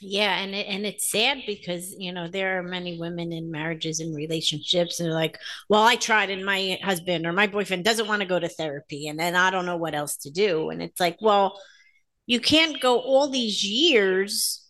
Yeah, 0.00 0.38
and 0.38 0.54
it, 0.54 0.66
and 0.66 0.86
it's 0.86 1.10
sad 1.10 1.38
because 1.46 1.94
you 1.98 2.12
know 2.12 2.26
there 2.26 2.58
are 2.58 2.62
many 2.62 2.98
women 2.98 3.32
in 3.32 3.50
marriages 3.50 4.00
and 4.00 4.16
relationships 4.16 4.98
and 4.98 5.06
they're 5.06 5.14
like, 5.14 5.38
well, 5.68 5.82
I 5.82 5.96
tried 5.96 6.30
and 6.30 6.44
my 6.44 6.78
husband 6.82 7.26
or 7.26 7.32
my 7.32 7.46
boyfriend 7.46 7.84
doesn't 7.84 8.08
want 8.08 8.22
to 8.22 8.28
go 8.28 8.38
to 8.38 8.48
therapy, 8.48 9.08
and 9.08 9.18
then 9.18 9.36
I 9.36 9.50
don't 9.50 9.66
know 9.66 9.76
what 9.76 9.94
else 9.94 10.16
to 10.18 10.30
do. 10.30 10.70
And 10.70 10.82
it's 10.82 11.00
like, 11.00 11.18
well, 11.20 11.60
you 12.26 12.40
can't 12.40 12.80
go 12.80 12.98
all 12.98 13.28
these 13.28 13.64
years 13.64 14.66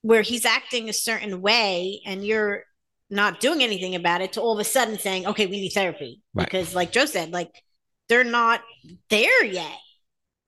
where 0.00 0.22
he's 0.22 0.44
acting 0.44 0.88
a 0.88 0.92
certain 0.92 1.40
way 1.42 2.00
and 2.06 2.26
you're 2.26 2.64
not 3.08 3.40
doing 3.40 3.62
anything 3.62 3.94
about 3.94 4.20
it 4.20 4.32
to 4.32 4.40
all 4.40 4.54
of 4.54 4.58
a 4.58 4.64
sudden 4.64 4.98
saying, 4.98 5.26
okay, 5.26 5.46
we 5.46 5.60
need 5.60 5.70
therapy 5.70 6.22
right. 6.34 6.46
because, 6.46 6.74
like 6.74 6.90
Joe 6.90 7.06
said, 7.06 7.32
like 7.32 7.50
they're 8.08 8.24
not 8.24 8.62
there 9.10 9.44
yet 9.44 9.78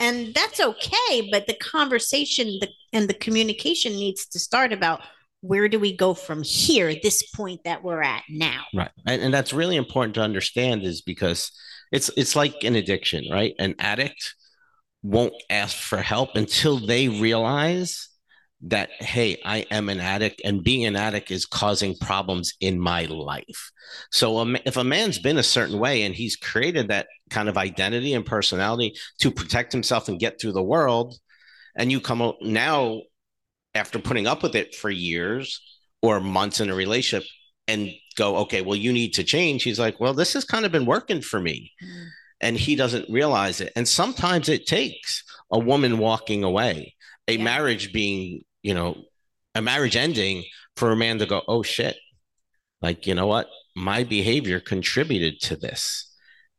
and 0.01 0.35
that's 0.35 0.61
okay 0.61 1.29
but 1.31 1.47
the 1.47 1.55
conversation 1.55 2.47
the, 2.61 2.69
and 2.93 3.09
the 3.09 3.15
communication 3.15 3.93
needs 3.93 4.27
to 4.27 4.39
start 4.39 4.73
about 4.73 5.01
where 5.45 5.69
do 5.69 5.79
we 5.79 5.95
go 5.95 6.15
from 6.15 6.43
here 6.43 6.95
this 7.03 7.23
point 7.23 7.61
that 7.65 7.85
we're 7.85 8.01
at 8.01 8.23
now. 8.31 8.63
Right. 8.75 8.91
And, 9.07 9.21
and 9.21 9.35
that's 9.35 9.53
really 9.53 9.77
important 9.77 10.15
to 10.15 10.23
understand 10.23 10.85
is 10.85 11.03
because 11.03 11.53
it's 11.93 12.11
it's 12.17 12.35
like 12.35 12.65
an 12.65 12.77
addiction 12.77 13.27
right? 13.31 13.55
An 13.59 13.75
addict 13.79 14.35
won't 15.03 15.35
ask 15.51 15.77
for 15.77 15.99
help 15.99 16.31
until 16.35 16.79
they 16.79 17.09
realize 17.09 18.09
that 18.67 18.91
hey 18.99 19.37
i 19.45 19.59
am 19.71 19.89
an 19.89 20.01
addict 20.01 20.41
and 20.45 20.65
being 20.65 20.85
an 20.85 20.97
addict 20.97 21.31
is 21.31 21.45
causing 21.45 21.95
problems 21.97 22.55
in 22.61 22.81
my 22.81 23.05
life 23.05 23.71
so 24.11 24.39
um, 24.39 24.57
if 24.65 24.77
a 24.77 24.85
man's 24.85 25.19
been 25.19 25.37
a 25.37 25.43
certain 25.43 25.79
way 25.79 26.03
and 26.03 26.15
he's 26.15 26.37
created 26.37 26.89
that 26.89 27.07
kind 27.31 27.49
of 27.49 27.59
identity 27.59 28.15
and 28.15 28.25
personality 28.25 28.95
to 29.19 29.31
protect 29.31 29.71
himself 29.71 30.09
and 30.09 30.19
get 30.19 30.41
through 30.41 30.53
the 30.53 30.63
world 30.63 31.15
and 31.77 31.93
you 31.93 32.01
come 32.01 32.23
out 32.23 32.37
now 32.41 33.03
after 33.75 33.99
putting 33.99 34.27
up 34.27 34.43
with 34.43 34.55
it 34.55 34.75
for 34.75 34.89
years 34.89 35.61
or 36.01 36.19
months 36.21 36.61
in 36.61 36.71
a 36.71 36.75
relationship 36.75 37.29
and 37.69 37.91
go 38.17 38.37
okay 38.37 38.63
well 38.63 38.77
you 38.77 38.93
need 38.93 39.13
to 39.13 39.25
change 39.25 39.63
he's 39.63 39.79
like 39.79 40.01
well 40.01 40.15
this 40.15 40.33
has 40.33 40.45
kind 40.45 40.65
of 40.65 40.73
been 40.73 40.87
working 40.87 41.21
for 41.21 41.39
me 41.39 41.71
mm. 41.83 42.07
and 42.41 42.57
he 42.57 42.77
doesn't 42.77 43.11
realize 43.11 43.61
it 43.61 43.73
and 43.77 43.87
sometimes 43.87 44.49
it 44.49 44.67
takes 44.67 45.23
a 45.51 45.59
woman 45.59 45.99
walking 45.99 46.45
away 46.45 46.95
a 47.29 47.37
yeah. 47.37 47.45
marriage 47.45 47.93
being 47.93 48.43
you 48.65 48.75
know, 48.75 48.97
a 49.55 49.63
marriage 49.63 49.95
ending 49.95 50.43
for 50.77 50.91
a 50.91 50.97
man 50.97 51.21
to 51.21 51.27
go, 51.27 51.43
oh 51.47 51.63
shit, 51.63 51.97
like, 52.83 53.07
you 53.07 53.15
know 53.15 53.29
what? 53.29 53.49
My 53.77 54.03
behavior 54.03 54.59
contributed 54.59 55.41
to 55.43 55.57
this. 55.57 56.11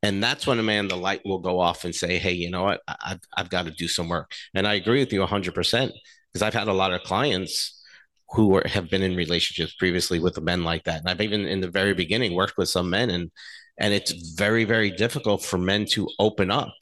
And 0.01 0.24
that's 0.24 0.45
when 0.45 0.59
a 0.59 0.63
man, 0.63 0.88
the 0.88 0.95
light 0.95 1.21
will 1.25 1.39
go 1.39 1.59
off 1.59 1.83
and 1.83 1.93
say, 1.93 2.19
hey, 2.19 2.31
you 2.31 2.50
know 2.50 2.63
what? 2.63 2.81
I, 2.88 3.19
I've 3.35 3.50
got 3.50 3.65
to 3.65 3.71
do 3.71 3.88
some 3.88 4.07
work. 4.07 4.31
And 4.53 4.67
I 4.67 4.75
agree 4.75 5.00
with 5.00 5.12
you 5.12 5.21
100% 5.21 5.91
because 6.31 6.41
I've 6.41 6.53
had 6.53 6.67
a 6.67 6.74
lot 6.74 6.93
of 6.93 7.01
clients 7.01 7.81
who 8.29 8.55
are, 8.55 8.67
have 8.67 8.89
been 8.89 9.01
in 9.01 9.15
relationships 9.15 9.74
previously 9.74 10.19
with 10.19 10.39
men 10.41 10.63
like 10.63 10.83
that. 10.83 11.00
And 11.00 11.09
I've 11.09 11.21
even 11.21 11.45
in 11.45 11.59
the 11.59 11.69
very 11.71 11.93
beginning 11.93 12.35
worked 12.35 12.57
with 12.57 12.69
some 12.69 12.89
men 12.89 13.09
and 13.09 13.31
and 13.77 13.93
it's 13.93 14.12
very 14.35 14.63
very 14.63 14.89
difficult 14.89 15.43
for 15.43 15.57
men 15.57 15.85
to 15.91 16.07
open 16.17 16.50
up 16.50 16.74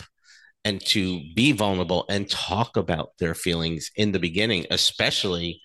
and 0.65 0.83
to 0.87 1.21
be 1.35 1.51
vulnerable 1.51 2.05
and 2.09 2.29
talk 2.29 2.77
about 2.77 3.09
their 3.19 3.35
feelings 3.35 3.91
in 3.95 4.11
the 4.11 4.19
beginning, 4.19 4.65
especially 4.71 5.61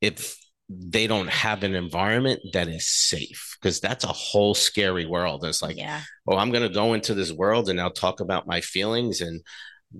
if 0.00 0.36
they 0.68 1.06
don't 1.06 1.28
have 1.28 1.62
an 1.62 1.74
environment 1.74 2.40
that 2.52 2.68
is 2.68 2.88
safe 2.88 3.56
because 3.60 3.80
that's 3.80 4.04
a 4.04 4.08
whole 4.08 4.54
scary 4.54 5.06
world. 5.06 5.44
It's 5.44 5.62
like, 5.62 5.76
yeah. 5.76 6.02
oh, 6.26 6.36
I'm 6.36 6.50
going 6.50 6.66
to 6.66 6.74
go 6.74 6.94
into 6.94 7.14
this 7.14 7.32
world 7.32 7.68
and 7.68 7.80
I'll 7.80 7.90
talk 7.90 8.20
about 8.20 8.48
my 8.48 8.60
feelings 8.60 9.20
and 9.20 9.40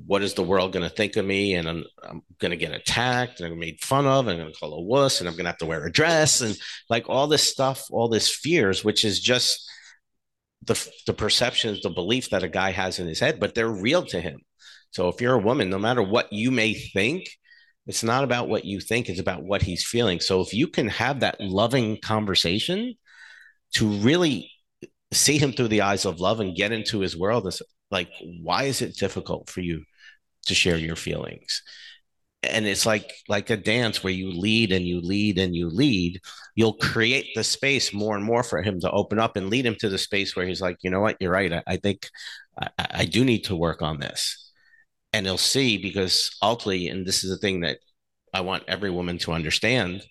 what 0.04 0.22
is 0.22 0.34
the 0.34 0.42
world 0.42 0.72
going 0.72 0.82
to 0.88 0.94
think 0.94 1.16
of 1.16 1.24
me? 1.24 1.54
And 1.54 1.68
I'm, 1.68 1.84
I'm 2.02 2.22
going 2.40 2.50
to 2.50 2.56
get 2.56 2.72
attacked 2.72 3.40
and 3.40 3.52
I'm 3.52 3.58
made 3.58 3.80
fun 3.80 4.06
of 4.06 4.26
and 4.26 4.32
I'm 4.32 4.44
going 4.44 4.52
to 4.52 4.58
call 4.58 4.74
a 4.74 4.82
wuss 4.82 5.20
and 5.20 5.28
I'm 5.28 5.34
going 5.34 5.44
to 5.44 5.50
have 5.50 5.58
to 5.58 5.66
wear 5.66 5.86
a 5.86 5.92
dress 5.92 6.40
and 6.40 6.58
like 6.90 7.08
all 7.08 7.28
this 7.28 7.44
stuff, 7.48 7.84
all 7.90 8.08
this 8.08 8.28
fears, 8.28 8.84
which 8.84 9.04
is 9.04 9.20
just 9.20 9.70
the, 10.66 10.90
the 11.06 11.14
perceptions, 11.14 11.82
the 11.82 11.90
belief 11.90 12.30
that 12.30 12.42
a 12.42 12.48
guy 12.48 12.70
has 12.70 12.98
in 12.98 13.06
his 13.06 13.20
head, 13.20 13.40
but 13.40 13.54
they're 13.54 13.68
real 13.68 14.04
to 14.06 14.20
him. 14.20 14.40
So 14.90 15.08
if 15.08 15.20
you're 15.20 15.34
a 15.34 15.38
woman, 15.38 15.70
no 15.70 15.78
matter 15.78 16.02
what 16.02 16.32
you 16.32 16.50
may 16.50 16.74
think, 16.74 17.28
it's 17.86 18.02
not 18.02 18.24
about 18.24 18.48
what 18.48 18.64
you 18.64 18.80
think, 18.80 19.08
it's 19.08 19.20
about 19.20 19.44
what 19.44 19.62
he's 19.62 19.86
feeling. 19.86 20.20
So 20.20 20.40
if 20.40 20.52
you 20.52 20.66
can 20.66 20.88
have 20.88 21.20
that 21.20 21.40
loving 21.40 21.98
conversation 22.00 22.94
to 23.74 23.88
really 23.88 24.50
see 25.12 25.38
him 25.38 25.52
through 25.52 25.68
the 25.68 25.82
eyes 25.82 26.04
of 26.04 26.20
love 26.20 26.40
and 26.40 26.56
get 26.56 26.72
into 26.72 27.00
his 27.00 27.16
world, 27.16 27.46
it's 27.46 27.62
like, 27.90 28.08
why 28.42 28.64
is 28.64 28.82
it 28.82 28.96
difficult 28.96 29.48
for 29.48 29.60
you 29.60 29.84
to 30.46 30.54
share 30.54 30.78
your 30.78 30.96
feelings? 30.96 31.62
And 32.50 32.66
it's 32.66 32.86
like 32.86 33.12
like 33.28 33.50
a 33.50 33.56
dance 33.56 34.02
where 34.02 34.12
you 34.12 34.30
lead 34.30 34.72
and 34.72 34.86
you 34.86 35.00
lead 35.00 35.38
and 35.38 35.54
you 35.54 35.68
lead. 35.68 36.20
You'll 36.54 36.74
create 36.74 37.26
the 37.34 37.44
space 37.44 37.92
more 37.92 38.16
and 38.16 38.24
more 38.24 38.42
for 38.42 38.62
him 38.62 38.80
to 38.80 38.90
open 38.90 39.18
up 39.18 39.36
and 39.36 39.50
lead 39.50 39.66
him 39.66 39.76
to 39.80 39.88
the 39.88 39.98
space 39.98 40.34
where 40.34 40.46
he's 40.46 40.60
like, 40.60 40.78
you 40.82 40.90
know 40.90 41.00
what, 41.00 41.16
you're 41.20 41.30
right. 41.30 41.52
I, 41.52 41.62
I 41.66 41.76
think 41.76 42.08
I, 42.58 42.68
I 42.78 43.04
do 43.04 43.24
need 43.24 43.44
to 43.44 43.56
work 43.56 43.82
on 43.82 44.00
this 44.00 44.46
and 45.16 45.24
he'll 45.24 45.38
see 45.38 45.78
because 45.78 46.36
ultimately, 46.42 46.88
and 46.88 47.06
this 47.06 47.24
is 47.24 47.30
the 47.30 47.38
thing 47.38 47.60
that 47.60 47.78
I 48.34 48.42
want 48.42 48.64
every 48.68 48.90
woman 48.90 49.16
to 49.18 49.32
understand 49.32 50.02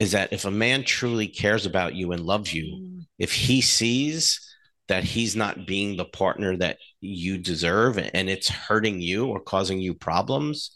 is 0.00 0.10
that 0.10 0.32
if 0.32 0.44
a 0.44 0.50
man 0.50 0.82
truly 0.82 1.28
cares 1.28 1.66
about 1.66 1.94
you 1.94 2.10
and 2.10 2.26
loves 2.26 2.52
you, 2.52 2.64
mm. 2.64 3.06
if 3.20 3.32
he 3.32 3.60
sees 3.60 4.40
that 4.88 5.04
he's 5.04 5.36
not 5.36 5.68
being 5.68 5.96
the 5.96 6.04
partner 6.04 6.56
that 6.56 6.78
you 7.00 7.38
deserve 7.38 7.96
and 7.98 8.28
it's 8.28 8.48
hurting 8.48 9.00
you 9.00 9.26
or 9.26 9.38
causing 9.38 9.78
you 9.78 9.94
problems, 9.94 10.74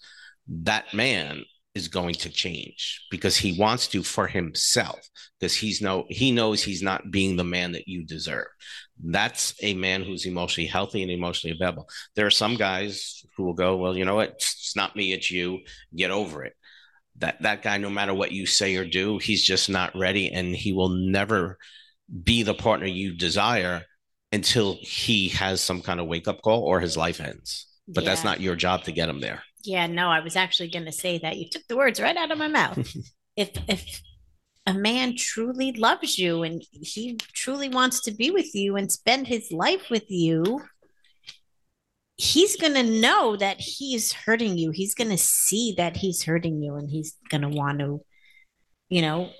that 0.48 0.92
man 0.92 1.44
is 1.74 1.88
going 1.88 2.14
to 2.14 2.28
change 2.28 3.06
because 3.10 3.36
he 3.36 3.58
wants 3.58 3.88
to 3.88 4.02
for 4.02 4.26
himself 4.26 5.00
because 5.40 5.54
he's 5.54 5.80
no 5.80 6.04
he 6.10 6.30
knows 6.30 6.62
he's 6.62 6.82
not 6.82 7.10
being 7.10 7.36
the 7.36 7.44
man 7.44 7.72
that 7.72 7.88
you 7.88 8.04
deserve. 8.04 8.46
That's 9.02 9.54
a 9.62 9.74
man 9.74 10.02
who's 10.02 10.26
emotionally 10.26 10.68
healthy 10.68 11.02
and 11.02 11.10
emotionally 11.10 11.56
available. 11.56 11.88
There 12.14 12.26
are 12.26 12.30
some 12.30 12.56
guys 12.56 13.24
who 13.36 13.44
will 13.44 13.54
go 13.54 13.76
well 13.76 13.96
you 13.96 14.04
know 14.04 14.16
what? 14.16 14.30
It's 14.30 14.76
not 14.76 14.96
me 14.96 15.12
it's 15.12 15.30
you. 15.30 15.60
Get 15.96 16.10
over 16.10 16.44
it. 16.44 16.52
That 17.16 17.40
that 17.42 17.62
guy 17.62 17.78
no 17.78 17.88
matter 17.88 18.12
what 18.12 18.32
you 18.32 18.44
say 18.44 18.76
or 18.76 18.84
do 18.84 19.18
he's 19.18 19.44
just 19.44 19.70
not 19.70 19.96
ready 19.96 20.30
and 20.30 20.54
he 20.54 20.72
will 20.74 20.90
never 20.90 21.58
be 22.22 22.42
the 22.42 22.54
partner 22.54 22.86
you 22.86 23.16
desire 23.16 23.82
until 24.30 24.76
he 24.80 25.28
has 25.28 25.62
some 25.62 25.80
kind 25.80 26.00
of 26.00 26.06
wake 26.06 26.28
up 26.28 26.42
call 26.42 26.62
or 26.62 26.80
his 26.80 26.98
life 26.98 27.20
ends. 27.20 27.66
But 27.88 28.04
yeah. 28.04 28.10
that's 28.10 28.24
not 28.24 28.40
your 28.40 28.56
job 28.56 28.84
to 28.84 28.92
get 28.92 29.08
him 29.08 29.20
there 29.20 29.42
yeah, 29.64 29.86
no, 29.86 30.08
I 30.08 30.20
was 30.20 30.36
actually 30.36 30.70
going 30.70 30.86
to 30.86 30.92
say 30.92 31.18
that. 31.18 31.36
You 31.36 31.48
took 31.48 31.66
the 31.68 31.76
words 31.76 32.00
right 32.00 32.16
out 32.16 32.30
of 32.30 32.38
my 32.38 32.48
mouth. 32.48 32.78
if 33.36 33.50
if 33.68 34.02
a 34.66 34.74
man 34.74 35.14
truly 35.16 35.72
loves 35.72 36.18
you 36.18 36.42
and 36.42 36.62
he 36.70 37.16
truly 37.32 37.68
wants 37.68 38.00
to 38.02 38.12
be 38.12 38.30
with 38.30 38.54
you 38.54 38.76
and 38.76 38.92
spend 38.92 39.26
his 39.26 39.50
life 39.50 39.90
with 39.90 40.08
you, 40.08 40.60
he's 42.16 42.56
going 42.56 42.74
to 42.74 43.00
know 43.00 43.36
that 43.36 43.60
he's 43.60 44.12
hurting 44.12 44.56
you. 44.56 44.70
He's 44.70 44.94
going 44.94 45.10
to 45.10 45.18
see 45.18 45.74
that 45.78 45.96
he's 45.96 46.22
hurting 46.22 46.62
you 46.62 46.76
and 46.76 46.88
he's 46.88 47.16
going 47.28 47.42
to 47.42 47.48
want 47.48 47.80
to, 47.80 48.02
you 48.88 49.02
know, 49.02 49.30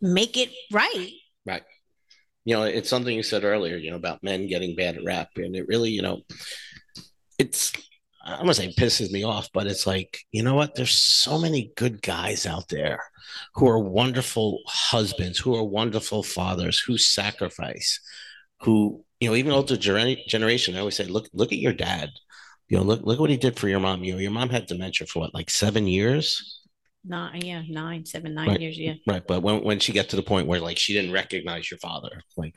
make 0.00 0.36
it 0.36 0.50
right. 0.70 1.12
Right. 1.46 1.62
You 2.44 2.56
know, 2.56 2.64
it's 2.64 2.90
something 2.90 3.14
you 3.14 3.22
said 3.22 3.44
earlier, 3.44 3.76
you 3.76 3.90
know, 3.90 3.96
about 3.96 4.22
men 4.22 4.46
getting 4.46 4.76
bad 4.76 4.98
rap. 5.04 5.28
And 5.36 5.56
it 5.56 5.68
really, 5.68 5.90
you 5.90 6.02
know, 6.02 6.20
it's 7.38 7.72
I'm 8.22 8.40
gonna 8.40 8.54
say 8.54 8.66
it 8.66 8.76
pisses 8.76 9.10
me 9.10 9.24
off, 9.24 9.48
but 9.52 9.66
it's 9.66 9.86
like, 9.86 10.18
you 10.30 10.42
know 10.42 10.54
what? 10.54 10.74
There's 10.74 10.92
so 10.92 11.38
many 11.38 11.72
good 11.76 12.02
guys 12.02 12.46
out 12.46 12.68
there 12.68 13.00
who 13.54 13.66
are 13.68 13.78
wonderful 13.78 14.60
husbands, 14.66 15.38
who 15.38 15.54
are 15.54 15.64
wonderful 15.64 16.22
fathers, 16.22 16.78
who 16.78 16.98
sacrifice, 16.98 18.00
who, 18.60 19.04
you 19.20 19.28
know, 19.28 19.36
even 19.36 19.52
older 19.52 19.76
generation, 19.76 20.76
I 20.76 20.80
always 20.80 20.96
say, 20.96 21.04
look, 21.04 21.28
look 21.32 21.52
at 21.52 21.58
your 21.58 21.72
dad. 21.72 22.10
You 22.68 22.76
know, 22.76 22.84
look, 22.84 23.00
look 23.02 23.18
what 23.18 23.30
he 23.30 23.36
did 23.36 23.58
for 23.58 23.68
your 23.68 23.80
mom. 23.80 24.04
You 24.04 24.12
know, 24.12 24.18
your 24.18 24.30
mom 24.30 24.48
had 24.48 24.66
dementia 24.66 25.06
for 25.06 25.20
what, 25.20 25.34
like 25.34 25.50
seven 25.50 25.86
years? 25.86 26.60
Nine, 27.04 27.44
yeah, 27.44 27.62
nine, 27.68 28.04
seven, 28.04 28.34
nine 28.34 28.48
right. 28.48 28.60
years, 28.60 28.78
yeah. 28.78 28.94
Right. 29.06 29.26
But 29.26 29.42
when, 29.42 29.64
when 29.64 29.80
she 29.80 29.92
got 29.92 30.10
to 30.10 30.16
the 30.16 30.22
point 30.22 30.46
where 30.46 30.60
like 30.60 30.78
she 30.78 30.92
didn't 30.92 31.12
recognize 31.12 31.70
your 31.70 31.78
father, 31.78 32.22
like 32.36 32.54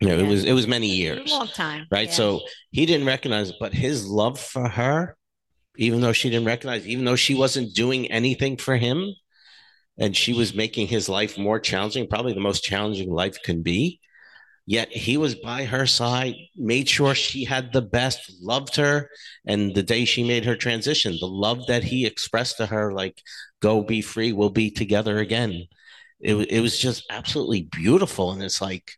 you 0.00 0.08
know, 0.08 0.16
yeah. 0.16 0.24
it 0.24 0.28
was 0.28 0.44
it 0.44 0.52
was 0.52 0.66
many 0.66 0.86
years, 0.86 1.30
long 1.30 1.48
time, 1.48 1.86
right? 1.90 2.08
Yeah. 2.08 2.14
So 2.14 2.40
he 2.70 2.86
didn't 2.86 3.06
recognize 3.06 3.50
it, 3.50 3.56
but 3.58 3.72
his 3.74 4.06
love 4.06 4.38
for 4.38 4.68
her, 4.68 5.16
even 5.76 6.00
though 6.00 6.12
she 6.12 6.30
didn't 6.30 6.46
recognize, 6.46 6.86
even 6.86 7.04
though 7.04 7.16
she 7.16 7.34
wasn't 7.34 7.74
doing 7.74 8.10
anything 8.10 8.56
for 8.56 8.76
him, 8.76 9.12
and 9.98 10.16
she 10.16 10.32
was 10.32 10.54
making 10.54 10.86
his 10.86 11.08
life 11.08 11.36
more 11.36 11.58
challenging, 11.58 12.06
probably 12.06 12.32
the 12.32 12.40
most 12.40 12.62
challenging 12.62 13.10
life 13.10 13.42
can 13.42 13.62
be. 13.62 14.00
Yet 14.66 14.90
he 14.92 15.16
was 15.16 15.34
by 15.34 15.64
her 15.64 15.86
side, 15.86 16.34
made 16.54 16.88
sure 16.88 17.14
she 17.14 17.44
had 17.44 17.72
the 17.72 17.80
best, 17.80 18.30
loved 18.42 18.76
her, 18.76 19.08
and 19.46 19.74
the 19.74 19.82
day 19.82 20.04
she 20.04 20.22
made 20.22 20.44
her 20.44 20.56
transition, 20.56 21.16
the 21.18 21.26
love 21.26 21.66
that 21.68 21.82
he 21.82 22.04
expressed 22.06 22.58
to 22.58 22.66
her, 22.66 22.92
like 22.92 23.20
"Go 23.60 23.82
be 23.82 24.02
free, 24.02 24.32
we'll 24.32 24.50
be 24.50 24.70
together 24.70 25.18
again." 25.18 25.64
It 26.20 26.34
it 26.50 26.60
was 26.60 26.78
just 26.78 27.04
absolutely 27.10 27.62
beautiful, 27.62 28.32
and 28.32 28.42
it's 28.42 28.60
like 28.60 28.97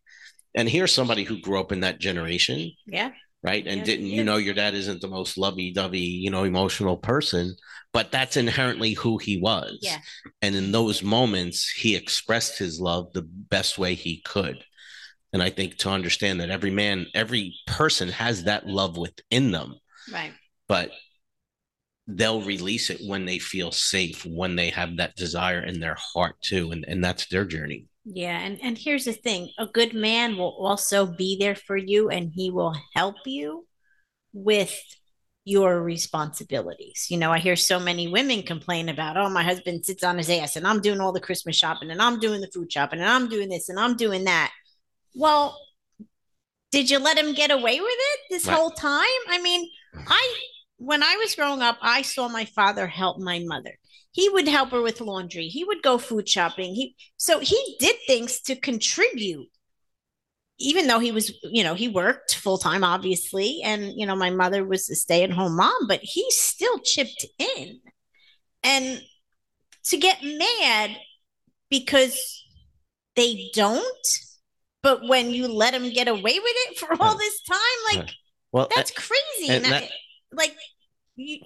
and 0.55 0.69
here's 0.69 0.93
somebody 0.93 1.25
who 1.25 1.41
grew 1.41 1.61
up 1.61 1.73
in 1.73 1.81
that 1.81 1.99
generation. 1.99 2.73
Yeah. 2.87 3.11
Right. 3.43 3.67
And 3.67 3.79
yeah, 3.79 3.85
didn't, 3.85 4.07
yeah. 4.07 4.17
you 4.17 4.25
know, 4.25 4.37
your 4.37 4.55
dad 4.55 4.75
isn't 4.75 5.01
the 5.01 5.09
most 5.09 5.39
lovey 5.39 5.73
dovey, 5.73 6.01
you 6.01 6.31
know, 6.31 6.45
emotional 6.45 6.99
person, 6.99 7.57
but 7.93 8.13
that's 8.13 8.37
inherently 8.37 8.93
who 8.93 9.17
he 9.17 9.39
was. 9.39 9.79
Yeah. 9.81 9.99
And 10.43 10.55
in 10.55 10.73
those 10.73 11.03
moments, 11.03 11.71
he 11.71 11.97
expressed 11.97 12.59
his 12.59 12.79
love 12.81 13.13
the 13.15 13.23
best 13.23 13.79
way 13.79 13.95
he 13.95 14.21
could. 14.21 14.63
And 15.33 15.43
I 15.43 15.49
think 15.49 15.77
to 15.79 15.91
understand 15.91 16.41
that 16.41 16.51
every 16.51 16.71
man, 16.71 17.07
every 17.15 17.55
person 17.67 18.09
has 18.11 18.45
that 18.45 18.67
love 18.67 18.99
within 18.99 19.53
them. 19.53 19.77
Right. 20.13 20.33
But 20.69 20.91
they'll 22.07 22.43
release 22.43 22.91
it 22.91 23.01
when 23.07 23.25
they 23.25 23.39
feel 23.39 23.71
safe, 23.73 24.27
when 24.27 24.57
they 24.57 24.71
have 24.71 24.97
that 24.97 25.17
desire 25.17 25.63
in 25.63 25.81
their 25.81 25.97
heart 25.99 26.35
too. 26.43 26.73
And, 26.73 26.85
and 26.87 27.03
that's 27.03 27.27
their 27.27 27.45
journey. 27.45 27.87
Yeah, 28.05 28.39
and 28.39 28.59
and 28.63 28.79
here's 28.79 29.05
the 29.05 29.13
thing: 29.13 29.51
a 29.59 29.67
good 29.67 29.95
man 29.95 30.37
will 30.37 30.57
also 30.59 31.07
be 31.07 31.37
there 31.39 31.55
for 31.55 31.77
you, 31.77 32.09
and 32.09 32.33
he 32.35 32.51
will 32.51 32.75
help 32.95 33.17
you 33.27 33.67
with 34.33 34.75
your 35.45 35.83
responsibilities. 35.83 37.07
You 37.11 37.19
know, 37.19 37.31
I 37.31 37.39
hear 37.39 37.57
so 37.57 37.79
many 37.79 38.09
women 38.09 38.43
complain 38.43 38.89
about, 38.89 39.17
oh, 39.17 39.29
my 39.29 39.43
husband 39.43 39.85
sits 39.85 40.05
on 40.05 40.19
his 40.19 40.31
ass, 40.31 40.57
and 40.57 40.67
I'm 40.67 40.81
doing 40.81 41.01
all 41.01 41.13
the 41.13 41.21
Christmas 41.21 41.57
shopping, 41.57 41.91
and 41.91 42.01
I'm 42.01 42.21
doing 42.21 42.41
the 42.41 42.51
food 42.53 42.73
shopping, 42.73 43.01
and 43.01 43.09
I'm 43.09 43.29
doing 43.29 43.49
this, 43.49 43.69
and 43.69 43.79
I'm 43.79 43.97
doing 43.97 44.25
that. 44.25 44.53
Well, 45.15 45.59
did 46.71 46.89
you 46.89 46.99
let 46.99 47.19
him 47.19 47.35
get 47.35 47.51
away 47.51 47.81
with 47.81 47.89
it 47.91 48.21
this 48.31 48.47
right. 48.47 48.57
whole 48.57 48.71
time? 48.71 49.05
I 49.29 49.41
mean, 49.43 49.69
I 49.95 50.35
when 50.77 51.03
I 51.03 51.17
was 51.17 51.35
growing 51.35 51.61
up, 51.61 51.77
I 51.83 52.03
saw 52.03 52.29
my 52.29 52.47
father 52.47 52.87
help 52.87 53.19
my 53.19 53.41
mother 53.41 53.77
he 54.13 54.29
would 54.29 54.49
help 54.49 54.71
her 54.71 54.83
with 54.83 55.01
laundry. 55.01 55.49
He 55.49 55.65
would 55.65 55.83
go 55.83 55.99
food 55.99 56.29
shopping. 56.29 56.75
He 56.75 56.97
so 57.17 57.39
he 57.39 57.77
did 57.79 57.97
things 58.07 58.41
to 58.43 58.57
contribute 58.57 59.49
even 60.61 60.87
though 60.87 60.99
he 60.99 61.11
was 61.11 61.33
you 61.43 61.65
know 61.65 61.75
he 61.75 61.89
worked 61.89 62.35
full 62.35 62.59
time 62.59 62.85
obviously 62.85 63.61
and 63.65 63.93
you 63.97 64.07
know 64.07 64.15
my 64.15 64.31
mother 64.31 64.65
was 64.65 64.89
a 64.91 64.95
stay 64.95 65.25
at 65.25 65.31
home 65.31 65.57
mom 65.57 65.87
but 65.89 66.01
he 66.03 66.25
still 66.31 66.79
chipped 66.81 67.27
in. 67.39 67.81
And 68.63 69.03
to 69.85 69.97
get 69.97 70.19
mad 70.23 70.91
because 71.71 72.45
they 73.17 73.51
don't 73.55 74.09
but 74.83 75.09
when 75.09 75.31
you 75.31 75.49
let 75.49 75.73
them 75.73 75.91
get 75.91 76.09
away 76.09 76.39
with 76.39 76.43
it 76.45 76.79
for 76.79 76.95
all 77.01 77.17
this 77.17 77.43
time 77.43 77.97
like 77.97 78.11
well 78.53 78.69
that's 78.75 78.91
crazy. 78.91 79.49
and, 79.49 79.65
and 79.65 79.73
that, 79.73 79.83
I, 79.85 79.91
like 80.33 80.55
you, 81.17 81.39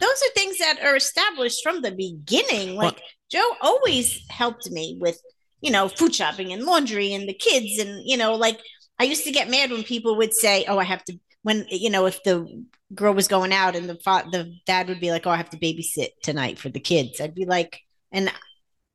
those 0.00 0.22
are 0.22 0.34
things 0.34 0.58
that 0.58 0.80
are 0.82 0.96
established 0.96 1.62
from 1.62 1.82
the 1.82 1.92
beginning. 1.92 2.74
Like 2.74 2.96
well, 2.96 3.04
Joe 3.30 3.56
always 3.60 4.24
helped 4.28 4.70
me 4.70 4.96
with, 5.00 5.20
you 5.60 5.70
know, 5.70 5.88
food 5.88 6.14
shopping 6.14 6.52
and 6.52 6.64
laundry 6.64 7.12
and 7.12 7.28
the 7.28 7.34
kids. 7.34 7.78
And, 7.78 8.02
you 8.04 8.16
know, 8.16 8.34
like 8.34 8.60
I 8.98 9.04
used 9.04 9.24
to 9.24 9.32
get 9.32 9.50
mad 9.50 9.70
when 9.70 9.82
people 9.82 10.16
would 10.16 10.34
say, 10.34 10.64
oh, 10.68 10.78
I 10.78 10.84
have 10.84 11.04
to, 11.04 11.18
when, 11.42 11.66
you 11.68 11.90
know, 11.90 12.06
if 12.06 12.22
the 12.24 12.64
girl 12.94 13.14
was 13.14 13.28
going 13.28 13.52
out 13.52 13.76
and 13.76 13.88
the 13.88 13.96
fa- 13.96 14.26
the 14.30 14.52
dad 14.66 14.88
would 14.88 15.00
be 15.00 15.10
like, 15.10 15.26
oh, 15.26 15.30
I 15.30 15.36
have 15.36 15.50
to 15.50 15.58
babysit 15.58 16.08
tonight 16.22 16.58
for 16.58 16.68
the 16.70 16.80
kids. 16.80 17.20
I'd 17.20 17.34
be 17.34 17.46
like, 17.46 17.80
and 18.10 18.30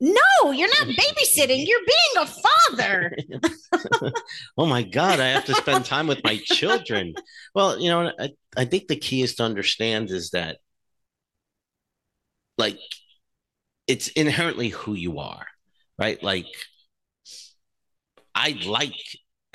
No, 0.01 0.51
you're 0.51 0.67
not 0.67 0.87
babysitting. 0.87 1.65
You're 1.65 1.79
being 1.79 2.17
a 2.17 2.25
father. 2.25 3.17
oh 4.57 4.65
my 4.65 4.83
God, 4.83 5.19
I 5.19 5.27
have 5.27 5.45
to 5.45 5.55
spend 5.55 5.85
time 5.85 6.07
with 6.07 6.23
my 6.23 6.37
children. 6.43 7.13
Well, 7.55 7.79
you 7.79 7.89
know, 7.89 8.11
I, 8.19 8.31
I 8.57 8.65
think 8.65 8.89
the 8.89 8.97
key 8.97 9.21
is 9.21 9.35
to 9.35 9.43
understand 9.43 10.11
is 10.11 10.31
that, 10.31 10.57
like, 12.57 12.79
it's 13.87 14.07
inherently 14.09 14.69
who 14.69 14.93
you 14.93 15.19
are, 15.19 15.45
right? 15.99 16.21
Like, 16.23 16.47
I 18.33 18.59
like 18.65 18.95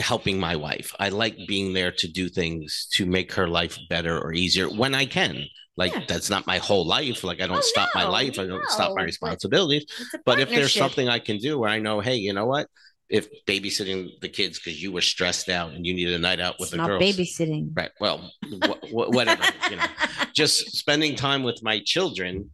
helping 0.00 0.40
my 0.40 0.56
wife. 0.56 0.94
I 0.98 1.10
like 1.10 1.36
being 1.46 1.72
there 1.72 1.92
to 1.92 2.08
do 2.08 2.28
things 2.28 2.88
to 2.92 3.06
make 3.06 3.32
her 3.34 3.46
life 3.46 3.78
better 3.88 4.18
or 4.18 4.32
easier 4.32 4.68
when 4.68 4.94
I 4.94 5.06
can. 5.06 5.44
Like 5.76 5.94
yeah. 5.94 6.04
that's 6.08 6.28
not 6.28 6.46
my 6.46 6.58
whole 6.58 6.86
life. 6.86 7.22
Like 7.24 7.40
I 7.40 7.46
don't 7.46 7.58
oh, 7.58 7.62
stop 7.62 7.90
no, 7.94 8.02
my 8.02 8.08
life. 8.08 8.38
I 8.38 8.46
don't 8.46 8.60
no, 8.60 8.68
stop 8.68 8.94
my 8.96 9.02
responsibilities. 9.02 9.86
But 10.26 10.40
if 10.40 10.48
there's 10.50 10.74
something 10.74 11.08
I 11.08 11.18
can 11.18 11.38
do 11.38 11.58
where 11.58 11.70
I 11.70 11.78
know, 11.78 12.00
hey, 12.00 12.16
you 12.16 12.32
know 12.32 12.46
what? 12.46 12.66
If 13.08 13.28
babysitting 13.46 14.20
the 14.20 14.28
kids 14.28 14.58
because 14.58 14.80
you 14.82 14.92
were 14.92 15.00
stressed 15.00 15.48
out 15.48 15.72
and 15.72 15.84
you 15.84 15.94
needed 15.94 16.14
a 16.14 16.18
night 16.18 16.40
out 16.40 16.56
with 16.58 16.68
it's 16.68 16.70
the 16.72 16.76
not 16.76 16.88
girls, 16.88 17.02
babysitting, 17.02 17.76
right? 17.76 17.90
Well, 18.00 18.30
wh- 18.44 18.88
wh- 18.88 19.10
whatever. 19.10 19.42
you 19.68 19.76
know, 19.76 19.86
just 20.34 20.76
spending 20.76 21.16
time 21.16 21.42
with 21.42 21.62
my 21.62 21.80
children 21.84 22.50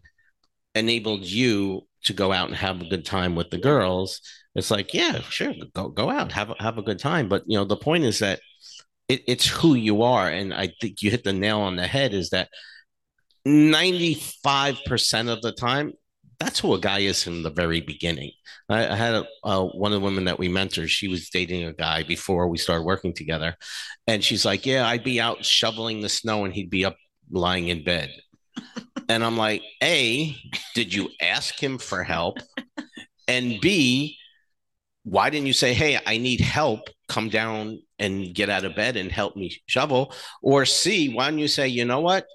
enabled 0.76 1.24
you 1.24 1.82
to 2.04 2.12
go 2.12 2.32
out 2.32 2.48
and 2.48 2.56
have 2.56 2.80
a 2.80 2.88
good 2.88 3.04
time 3.04 3.34
with 3.34 3.50
the 3.50 3.58
girls 3.58 4.20
it's 4.56 4.70
like 4.70 4.94
yeah 4.94 5.20
sure 5.20 5.52
go 5.74 5.88
go 5.88 6.10
out 6.10 6.32
have 6.32 6.52
have 6.58 6.78
a 6.78 6.82
good 6.82 6.98
time. 6.98 7.28
But 7.28 7.44
you 7.46 7.58
know 7.58 7.64
the 7.64 7.76
point 7.76 8.04
is 8.04 8.20
that 8.20 8.40
it, 9.08 9.22
it's 9.28 9.46
who 9.46 9.74
you 9.74 10.02
are. 10.02 10.28
And 10.28 10.52
i 10.52 10.72
think 10.80 11.02
you 11.02 11.10
hit 11.10 11.24
the 11.24 11.32
nail 11.32 11.60
on 11.60 11.76
the 11.76 11.86
head 11.86 12.14
is 12.14 12.30
that 12.30 12.48
95% 13.46 15.28
of 15.28 15.42
the 15.42 15.52
time 15.52 15.92
that's 16.38 16.58
who 16.58 16.74
a 16.74 16.80
guy 16.80 16.98
is 16.98 17.22
from 17.24 17.42
the 17.42 17.50
very 17.50 17.80
beginning. 17.80 18.30
I, 18.68 18.88
I 18.88 18.94
had 18.94 19.14
a, 19.14 19.26
uh, 19.42 19.64
one 19.64 19.92
of 19.94 20.00
the 20.00 20.04
women 20.04 20.24
that 20.24 20.38
we 20.38 20.50
mentored 20.50 20.88
she 20.88 21.08
was 21.08 21.30
dating 21.30 21.64
a 21.64 21.72
guy 21.72 22.02
before 22.02 22.48
we 22.48 22.58
started 22.58 22.84
working 22.84 23.14
together. 23.14 23.56
And 24.06 24.24
she's 24.24 24.44
like 24.44 24.64
yeah 24.64 24.86
i'd 24.88 25.04
be 25.04 25.20
out 25.20 25.44
shoveling 25.44 26.00
the 26.00 26.08
snow 26.08 26.44
and 26.44 26.54
he'd 26.54 26.70
be 26.70 26.84
up 26.84 26.96
lying 27.30 27.68
in 27.68 27.84
bed 27.84 28.10
and 29.08 29.24
i'm 29.24 29.36
like 29.36 29.62
a 29.82 30.36
did 30.74 30.92
you 30.92 31.08
ask 31.20 31.60
him 31.62 31.78
for 31.78 32.02
help 32.02 32.38
and 33.28 33.60
b 33.60 34.18
why 35.06 35.30
didn't 35.30 35.46
you 35.46 35.52
say, 35.52 35.72
hey, 35.72 36.00
I 36.04 36.18
need 36.18 36.40
help, 36.40 36.90
come 37.08 37.28
down 37.28 37.80
and 38.00 38.34
get 38.34 38.50
out 38.50 38.64
of 38.64 38.74
bed 38.74 38.96
and 38.96 39.10
help 39.10 39.36
me 39.36 39.56
shovel? 39.66 40.12
Or 40.42 40.66
C, 40.66 41.14
why 41.14 41.30
don't 41.30 41.38
you 41.38 41.46
say, 41.46 41.68
you 41.68 41.84
know 41.84 42.00
what? 42.00 42.26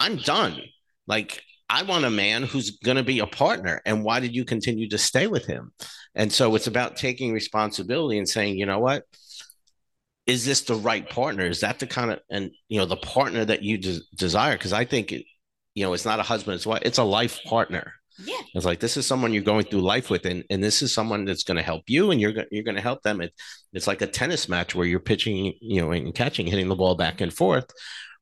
I'm 0.00 0.16
done. 0.16 0.60
Like, 1.06 1.40
I 1.70 1.84
want 1.84 2.04
a 2.04 2.10
man 2.10 2.42
who's 2.42 2.78
going 2.78 2.96
to 2.96 3.04
be 3.04 3.20
a 3.20 3.28
partner. 3.28 3.80
And 3.86 4.02
why 4.02 4.18
did 4.18 4.34
you 4.34 4.44
continue 4.44 4.88
to 4.88 4.98
stay 4.98 5.28
with 5.28 5.46
him? 5.46 5.72
And 6.16 6.32
so 6.32 6.56
it's 6.56 6.66
about 6.66 6.96
taking 6.96 7.32
responsibility 7.32 8.18
and 8.18 8.28
saying, 8.28 8.58
you 8.58 8.66
know 8.66 8.80
what? 8.80 9.04
Is 10.26 10.44
this 10.44 10.62
the 10.62 10.74
right 10.74 11.08
partner? 11.08 11.44
Is 11.44 11.60
that 11.60 11.78
the 11.78 11.86
kind 11.86 12.10
of, 12.10 12.18
and, 12.28 12.50
you 12.68 12.80
know, 12.80 12.86
the 12.86 12.96
partner 12.96 13.44
that 13.44 13.62
you 13.62 13.78
de- 13.78 14.00
desire? 14.16 14.54
Because 14.54 14.72
I 14.72 14.84
think, 14.84 15.12
it, 15.12 15.26
you 15.76 15.84
know, 15.84 15.92
it's 15.92 16.06
not 16.06 16.18
a 16.18 16.24
husband, 16.24 16.56
it's 16.56 16.66
what, 16.66 16.84
it's 16.84 16.98
a 16.98 17.04
life 17.04 17.38
partner. 17.44 17.92
Yeah. 18.18 18.40
It's 18.54 18.64
like 18.64 18.80
this 18.80 18.96
is 18.96 19.06
someone 19.06 19.34
you're 19.34 19.42
going 19.42 19.66
through 19.66 19.82
life 19.82 20.08
with, 20.08 20.24
and, 20.24 20.42
and 20.48 20.64
this 20.64 20.80
is 20.80 20.92
someone 20.92 21.26
that's 21.26 21.44
going 21.44 21.58
to 21.58 21.62
help 21.62 21.84
you, 21.86 22.10
and 22.10 22.20
you're 22.20 22.32
you're 22.50 22.64
going 22.64 22.76
to 22.76 22.80
help 22.80 23.02
them. 23.02 23.20
It, 23.20 23.34
it's 23.74 23.86
like 23.86 24.00
a 24.00 24.06
tennis 24.06 24.48
match 24.48 24.74
where 24.74 24.86
you're 24.86 25.00
pitching, 25.00 25.52
you 25.60 25.82
know, 25.82 25.90
and 25.90 26.14
catching, 26.14 26.46
hitting 26.46 26.68
the 26.68 26.74
ball 26.74 26.94
back 26.94 27.20
and 27.20 27.32
forth, 27.32 27.66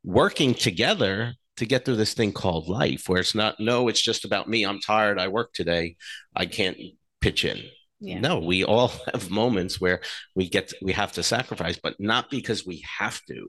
working 0.03 0.53
together 0.53 1.35
to 1.59 1.67
get 1.67 1.85
through 1.85 1.95
this 1.95 2.15
thing 2.15 2.33
called 2.33 2.69
life, 2.69 3.05
where 3.09 3.21
it's 3.21 3.37
not 3.37 3.61
no, 3.61 3.87
it's 3.87 4.03
just 4.03 4.25
about 4.25 4.49
me. 4.49 4.65
I'm 4.65 4.81
tired. 4.81 5.21
I 5.21 5.29
work 5.29 5.53
today. 5.53 5.97
I 6.35 6.47
can't 6.47 6.77
pitch 7.21 7.45
in. 7.45 7.63
Yeah. 8.01 8.19
No, 8.19 8.41
we 8.41 8.65
all 8.65 8.89
have 9.13 9.31
moments 9.31 9.81
where 9.81 10.01
we 10.35 10.49
get 10.49 10.73
we 10.83 10.93
have 10.93 11.13
to 11.13 11.23
sacrifice, 11.23 11.79
but 11.81 11.95
not 12.01 12.31
because 12.31 12.67
we 12.67 12.85
have 12.99 13.21
to, 13.29 13.49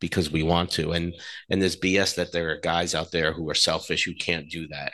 because 0.00 0.30
we 0.30 0.42
want 0.42 0.70
to. 0.72 0.92
And 0.92 1.14
and 1.50 1.60
this 1.60 1.76
BS 1.76 2.16
that 2.16 2.32
there 2.32 2.50
are 2.50 2.60
guys 2.60 2.94
out 2.94 3.10
there 3.12 3.32
who 3.32 3.48
are 3.50 3.54
selfish 3.54 4.04
who 4.04 4.14
can't 4.14 4.50
do 4.50 4.68
that. 4.68 4.92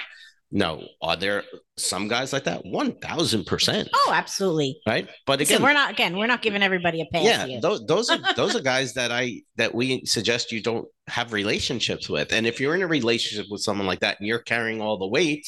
No, 0.52 0.84
are 1.00 1.14
there 1.14 1.44
some 1.76 2.08
guys 2.08 2.32
like 2.32 2.44
that? 2.44 2.66
One 2.66 2.98
thousand 2.98 3.44
percent. 3.44 3.88
Oh, 3.94 4.10
absolutely. 4.12 4.80
Right, 4.84 5.08
but 5.24 5.40
again, 5.40 5.58
so 5.58 5.62
we're 5.62 5.72
not 5.72 5.92
again 5.92 6.16
we're 6.16 6.26
not 6.26 6.42
giving 6.42 6.62
everybody 6.62 7.00
a 7.00 7.06
pass. 7.12 7.24
Yeah, 7.24 7.60
those, 7.60 7.86
those 7.86 8.10
are 8.10 8.18
those 8.36 8.56
are 8.56 8.60
guys 8.60 8.94
that 8.94 9.12
I 9.12 9.42
that 9.56 9.72
we 9.72 10.04
suggest 10.06 10.50
you 10.50 10.60
don't 10.60 10.88
have 11.06 11.32
relationships 11.32 12.08
with. 12.08 12.32
And 12.32 12.48
if 12.48 12.60
you're 12.60 12.74
in 12.74 12.82
a 12.82 12.88
relationship 12.88 13.46
with 13.48 13.60
someone 13.60 13.86
like 13.86 14.00
that 14.00 14.18
and 14.18 14.26
you're 14.26 14.40
carrying 14.40 14.80
all 14.80 14.98
the 14.98 15.06
weight, 15.06 15.46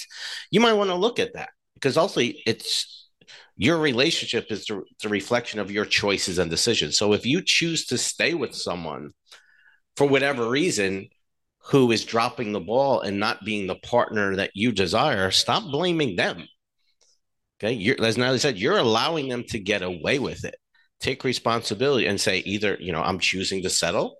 you 0.52 0.60
might 0.60 0.74
want 0.74 0.90
to 0.90 0.96
look 0.96 1.18
at 1.18 1.34
that 1.34 1.50
because 1.74 1.96
also 1.96 2.20
it's 2.20 3.08
your 3.56 3.78
relationship 3.78 4.46
is 4.50 4.66
the, 4.66 4.82
the 5.02 5.08
reflection 5.08 5.60
of 5.60 5.70
your 5.70 5.84
choices 5.84 6.38
and 6.38 6.50
decisions. 6.50 6.96
So 6.96 7.12
if 7.12 7.26
you 7.26 7.42
choose 7.42 7.86
to 7.86 7.98
stay 7.98 8.34
with 8.34 8.54
someone 8.54 9.10
for 9.96 10.06
whatever 10.06 10.48
reason 10.48 11.08
who 11.64 11.92
is 11.92 12.04
dropping 12.04 12.52
the 12.52 12.60
ball 12.60 13.00
and 13.00 13.20
not 13.20 13.44
being 13.44 13.66
the 13.66 13.76
partner 13.76 14.36
that 14.36 14.50
you 14.54 14.72
desire, 14.72 15.30
stop 15.30 15.62
blaming 15.70 16.16
them. 16.16 16.46
Okay. 17.58 17.72
You're, 17.72 18.02
as 18.02 18.18
Natalie 18.18 18.38
said, 18.38 18.58
you're 18.58 18.78
allowing 18.78 19.28
them 19.28 19.44
to 19.50 19.58
get 19.60 19.82
away 19.82 20.18
with 20.18 20.44
it. 20.44 20.56
Take 21.00 21.24
responsibility 21.24 22.06
and 22.06 22.20
say, 22.20 22.38
either, 22.38 22.76
you 22.80 22.92
know, 22.92 23.02
I'm 23.02 23.18
choosing 23.18 23.62
to 23.62 23.70
settle 23.70 24.16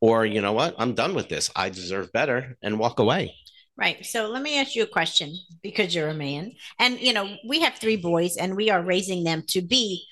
or, 0.00 0.24
you 0.24 0.40
know 0.40 0.52
what, 0.52 0.74
I'm 0.78 0.94
done 0.94 1.14
with 1.14 1.28
this. 1.28 1.50
I 1.54 1.68
deserve 1.68 2.12
better 2.12 2.56
and 2.62 2.78
walk 2.78 2.98
away. 2.98 3.34
Right. 3.76 4.04
So 4.06 4.28
let 4.28 4.42
me 4.42 4.58
ask 4.58 4.76
you 4.76 4.84
a 4.84 4.86
question 4.86 5.34
because 5.62 5.94
you're 5.94 6.08
a 6.08 6.14
man. 6.14 6.52
And, 6.78 7.00
you 7.00 7.12
know, 7.12 7.36
we 7.46 7.60
have 7.60 7.74
three 7.74 7.96
boys 7.96 8.36
and 8.36 8.56
we 8.56 8.70
are 8.70 8.82
raising 8.82 9.24
them 9.24 9.42
to 9.48 9.60
be 9.60 10.06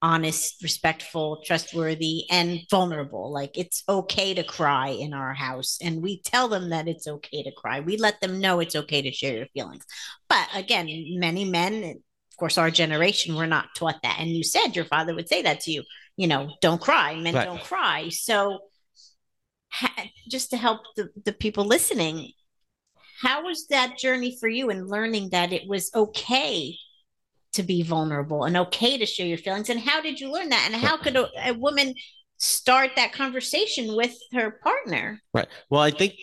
honest, 0.00 0.62
respectful, 0.62 1.42
trustworthy, 1.44 2.24
and 2.30 2.60
vulnerable. 2.70 3.32
Like 3.32 3.58
it's 3.58 3.82
okay 3.88 4.34
to 4.34 4.44
cry 4.44 4.88
in 4.88 5.12
our 5.12 5.34
house. 5.34 5.78
And 5.82 6.02
we 6.02 6.20
tell 6.22 6.48
them 6.48 6.70
that 6.70 6.88
it's 6.88 7.06
okay 7.06 7.42
to 7.42 7.52
cry. 7.52 7.80
We 7.80 7.96
let 7.96 8.20
them 8.20 8.40
know 8.40 8.60
it's 8.60 8.76
okay 8.76 9.02
to 9.02 9.12
share 9.12 9.36
your 9.36 9.46
feelings. 9.46 9.84
But 10.28 10.48
again, 10.54 10.88
many 11.18 11.44
men, 11.44 11.82
of 11.84 12.36
course, 12.38 12.58
our 12.58 12.70
generation, 12.70 13.34
we're 13.34 13.46
not 13.46 13.74
taught 13.76 14.02
that. 14.02 14.18
And 14.20 14.30
you 14.30 14.44
said 14.44 14.76
your 14.76 14.84
father 14.84 15.14
would 15.14 15.28
say 15.28 15.42
that 15.42 15.60
to 15.62 15.72
you, 15.72 15.82
you 16.16 16.26
know, 16.26 16.50
don't 16.60 16.80
cry, 16.80 17.16
men 17.16 17.34
right. 17.34 17.44
don't 17.44 17.62
cry. 17.62 18.08
So 18.10 18.60
ha- 19.70 20.10
just 20.30 20.50
to 20.50 20.56
help 20.56 20.80
the, 20.96 21.08
the 21.24 21.32
people 21.32 21.64
listening, 21.64 22.32
how 23.20 23.44
was 23.44 23.66
that 23.68 23.98
journey 23.98 24.36
for 24.38 24.48
you 24.48 24.70
in 24.70 24.86
learning 24.86 25.30
that 25.30 25.52
it 25.52 25.68
was 25.68 25.90
okay 25.92 26.76
to 27.58 27.64
be 27.64 27.82
vulnerable 27.82 28.44
and 28.44 28.56
okay 28.56 28.96
to 28.96 29.04
share 29.04 29.26
your 29.26 29.36
feelings. 29.36 29.68
And 29.68 29.80
how 29.80 30.00
did 30.00 30.20
you 30.20 30.32
learn 30.32 30.48
that? 30.50 30.70
And 30.70 30.80
how 30.80 30.96
could 30.96 31.16
a, 31.16 31.28
a 31.44 31.52
woman 31.52 31.94
start 32.36 32.92
that 32.94 33.12
conversation 33.12 33.96
with 33.96 34.16
her 34.32 34.52
partner? 34.62 35.20
Right. 35.34 35.48
Well, 35.68 35.80
I 35.80 35.90
think 35.90 36.14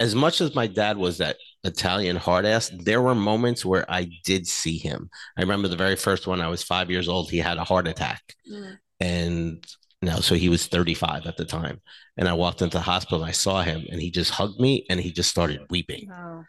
as 0.00 0.14
much 0.14 0.40
as 0.40 0.56
my 0.56 0.66
dad 0.66 0.98
was 0.98 1.18
that 1.18 1.36
Italian 1.62 2.16
hard 2.16 2.44
ass, 2.44 2.70
there 2.74 3.00
were 3.00 3.14
moments 3.14 3.64
where 3.64 3.88
I 3.88 4.10
did 4.24 4.46
see 4.48 4.76
him. 4.76 5.08
I 5.38 5.42
remember 5.42 5.68
the 5.68 5.76
very 5.76 5.96
first 5.96 6.26
one, 6.26 6.40
I 6.40 6.48
was 6.48 6.64
five 6.64 6.90
years 6.90 7.08
old, 7.08 7.30
he 7.30 7.38
had 7.38 7.58
a 7.58 7.64
heart 7.64 7.86
attack. 7.86 8.22
Mm. 8.50 8.78
And 8.98 9.66
now, 10.02 10.16
so 10.16 10.34
he 10.34 10.48
was 10.48 10.66
35 10.66 11.26
at 11.26 11.36
the 11.36 11.44
time. 11.44 11.80
And 12.16 12.28
I 12.28 12.32
walked 12.32 12.60
into 12.60 12.76
the 12.76 12.82
hospital 12.82 13.20
and 13.20 13.28
I 13.28 13.32
saw 13.32 13.62
him 13.62 13.86
and 13.88 14.00
he 14.00 14.10
just 14.10 14.32
hugged 14.32 14.58
me 14.58 14.84
and 14.90 14.98
he 14.98 15.12
just 15.12 15.30
started 15.30 15.60
weeping. 15.70 16.10
Oh. 16.10 16.44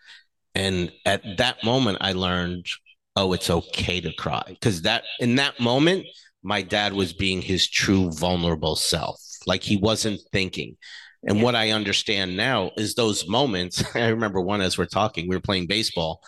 And 0.56 0.92
at 1.06 1.22
that 1.38 1.64
moment, 1.64 2.00
I 2.02 2.14
learned 2.14 2.66
oh, 3.18 3.34
it's 3.34 3.50
okay 3.50 4.00
to 4.00 4.14
cry. 4.14 4.44
Because 4.48 4.84
that 4.84 5.04
in 5.20 5.36
that 5.36 5.60
moment, 5.60 6.06
my 6.44 6.62
dad 6.62 6.94
was 6.94 7.12
being 7.12 7.42
his 7.42 7.68
true 7.68 8.12
vulnerable 8.12 8.76
self. 8.76 9.20
Like 9.46 9.64
he 9.64 9.76
wasn't 9.76 10.22
thinking. 10.32 10.78
And 11.24 11.40
yeah. 11.40 11.44
what 11.44 11.56
I 11.56 11.72
understand 11.72 12.38
now 12.38 12.72
is 12.78 12.94
those 12.94 13.28
moments. 13.28 13.84
I 13.96 14.10
remember 14.10 14.40
one 14.40 14.62
as 14.62 14.78
we're 14.78 14.86
talking, 14.86 15.28
we 15.28 15.36
were 15.36 15.42
playing 15.42 15.68
baseball, 15.68 16.22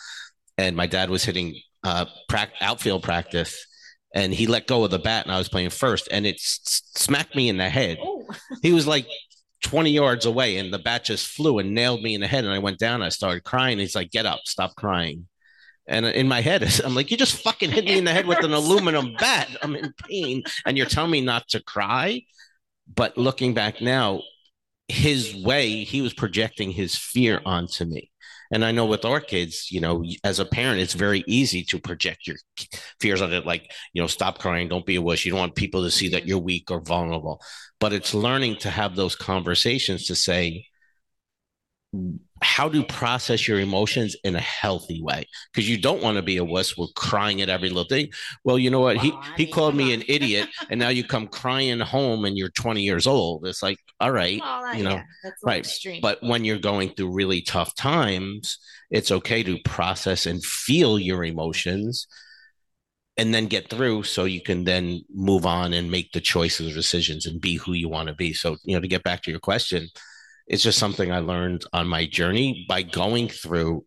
and 0.58 0.75
my 0.75 0.88
dad 0.88 1.10
was 1.10 1.23
hitting 1.23 1.56
uh, 1.84 2.06
pra- 2.28 2.52
outfield 2.60 3.04
practice, 3.04 3.65
and 4.13 4.34
he 4.34 4.47
let 4.47 4.67
go 4.67 4.84
of 4.84 4.91
the 4.91 4.99
bat, 4.99 5.25
and 5.25 5.34
I 5.34 5.38
was 5.38 5.47
playing 5.47 5.69
first, 5.69 6.08
and 6.12 6.25
it 6.25 6.36
s- 6.36 6.82
smacked 6.95 7.36
me 7.36 7.47
in 7.49 7.58
the 7.58 7.69
head. 7.69 7.99
Oh. 8.04 8.25
he 8.63 8.73
was 8.73 8.88
like 8.88 9.08
20 9.63 9.91
yards 9.91 10.25
away, 10.25 10.58
and 10.58 10.73
the 10.73 10.80
bat 10.80 11.06
just 11.06 11.28
flew 11.28 11.60
and 11.60 11.75
nailed 11.75 12.02
me 12.02 12.15
in 12.15 12.21
the 12.21 12.28
head, 12.28 12.45
and 12.45 12.54
I 12.54 12.60
went 12.60 12.80
down. 12.80 13.04
I 13.04 13.10
started 13.10 13.43
crying. 13.43 13.78
He's 13.78 13.95
like, 13.95 14.10
"Get 14.10 14.25
up, 14.25 14.39
stop 14.45 14.75
crying." 14.75 15.28
And 15.89 16.06
in 16.06 16.28
my 16.28 16.39
head, 16.39 16.63
I'm 16.86 16.95
like, 16.95 17.12
you 17.12 17.17
just 17.17 17.41
fucking 17.43 17.71
hit 17.71 17.86
me 17.86 17.97
in 17.97 18.06
the 18.06 18.13
head 18.13 18.28
with 18.28 18.43
an 18.43 18.54
aluminum 18.54 19.15
bat. 19.19 19.49
I'm 19.62 19.75
in 19.75 19.93
pain. 20.08 20.43
And 20.65 20.78
you're 20.78 20.86
telling 20.86 21.12
me 21.12 21.21
not 21.21 21.49
to 21.49 21.62
cry. 21.62 22.21
But 22.95 23.17
looking 23.17 23.54
back 23.54 23.82
now, 23.82 24.21
his 24.88 25.36
way, 25.36 25.84
he 25.84 26.02
was 26.02 26.13
projecting 26.13 26.71
his 26.71 26.95
fear 26.95 27.41
onto 27.45 27.86
me. 27.86 28.10
And 28.52 28.65
I 28.65 28.71
know 28.71 28.86
with 28.86 29.06
our 29.06 29.19
kids, 29.19 29.69
you 29.69 29.80
know, 29.80 30.04
as 30.23 30.39
a 30.39 30.45
parent, 30.45 30.80
it's 30.80 30.95
very 30.95 31.23
easy 31.28 31.63
to 31.65 31.80
project 31.80 32.25
your 32.25 32.38
fears 32.99 33.21
on 33.21 33.32
it. 33.32 33.45
Like, 33.45 33.71
you 33.93 34.02
know, 34.02 34.08
stop 34.08 34.39
crying, 34.39 34.67
don't 34.67 34.88
be 34.88 34.95
a 34.95 35.02
wuss. 35.02 35.23
You 35.23 35.32
don't 35.32 35.39
want 35.39 35.56
people 35.56 35.84
to 35.84 35.91
see 35.91 36.10
that 36.10 36.25
you're 36.25 36.39
weak 36.39 36.71
or 36.71 36.82
vulnerable. 36.82 37.41
But 37.80 37.93
it's 37.93 38.15
learning 38.15 38.58
to 38.58 38.71
have 38.71 38.95
those 38.95 39.15
conversations 39.15 40.08
to 40.08 40.15
say, 40.15 40.65
how 42.41 42.69
to 42.69 42.84
process 42.84 43.47
your 43.47 43.60
emotions 43.60 44.15
in 44.23 44.36
a 44.36 44.41
healthy 44.41 45.02
way? 45.02 45.25
Because 45.52 45.69
you 45.69 45.78
don't 45.78 46.04
want 46.04 46.17
to 46.17 46.23
be 46.23 46.38
a 46.38 46.43
wuss 46.43 46.78
with 46.78 46.93
crying 46.95 47.41
at 47.41 47.49
every 47.49 47.69
little 47.69 47.86
thing. 47.86 48.10
Well 48.43 48.60
you 48.60 48.69
know 48.69 48.82
what? 48.82 48.97
He 48.97 49.13
he 49.38 49.45
called 49.45 49.75
me 49.75 49.93
an 49.93 50.04
idiot 50.08 50.49
and 50.69 50.80
now 50.80 50.89
you 50.89 51.04
come 51.04 51.28
crying 51.28 51.80
home 51.80 52.25
and 52.25 52.38
you're 52.38 52.49
20 52.49 52.82
years 52.82 53.08
old. 53.08 53.45
It's 53.45 53.63
like 53.63 53.78
all 53.99 54.12
right 54.12 54.39
well, 54.41 54.75
you 54.75 54.84
know 54.84 55.02
yeah, 55.23 55.32
right. 55.43 55.60
extreme. 55.60 56.02
but 56.02 56.21
when 56.21 56.45
you're 56.45 56.58
going 56.58 56.89
through 56.89 57.13
really 57.13 57.41
tough 57.41 57.75
times 57.75 58.58
it's 58.89 59.12
okay 59.12 59.43
to 59.43 59.60
process 59.65 60.25
and 60.25 60.43
feel 60.43 60.97
your 60.97 61.23
emotions 61.23 62.08
and 63.17 63.34
then 63.34 63.47
get 63.47 63.69
through 63.69 64.04
so 64.04 64.23
you 64.23 64.41
can 64.41 64.63
then 64.63 65.02
move 65.13 65.45
on 65.45 65.73
and 65.73 65.91
make 65.91 66.13
the 66.13 66.21
choices 66.21 66.71
or 66.71 66.73
decisions 66.73 67.25
and 67.25 67.41
be 67.41 67.56
who 67.56 67.73
you 67.73 67.89
want 67.89 68.08
to 68.08 68.15
be. 68.15 68.32
So 68.32 68.56
you 68.63 68.75
know 68.75 68.80
to 68.80 68.88
get 68.88 69.04
back 69.04 69.23
to 69.23 69.32
your 69.32 69.41
question 69.41 69.89
it's 70.50 70.64
just 70.64 70.80
something 70.80 71.12
I 71.12 71.20
learned 71.20 71.64
on 71.72 71.88
my 71.88 72.08
journey 72.08 72.66
by 72.68 72.82
going 72.82 73.30
through 73.30 73.86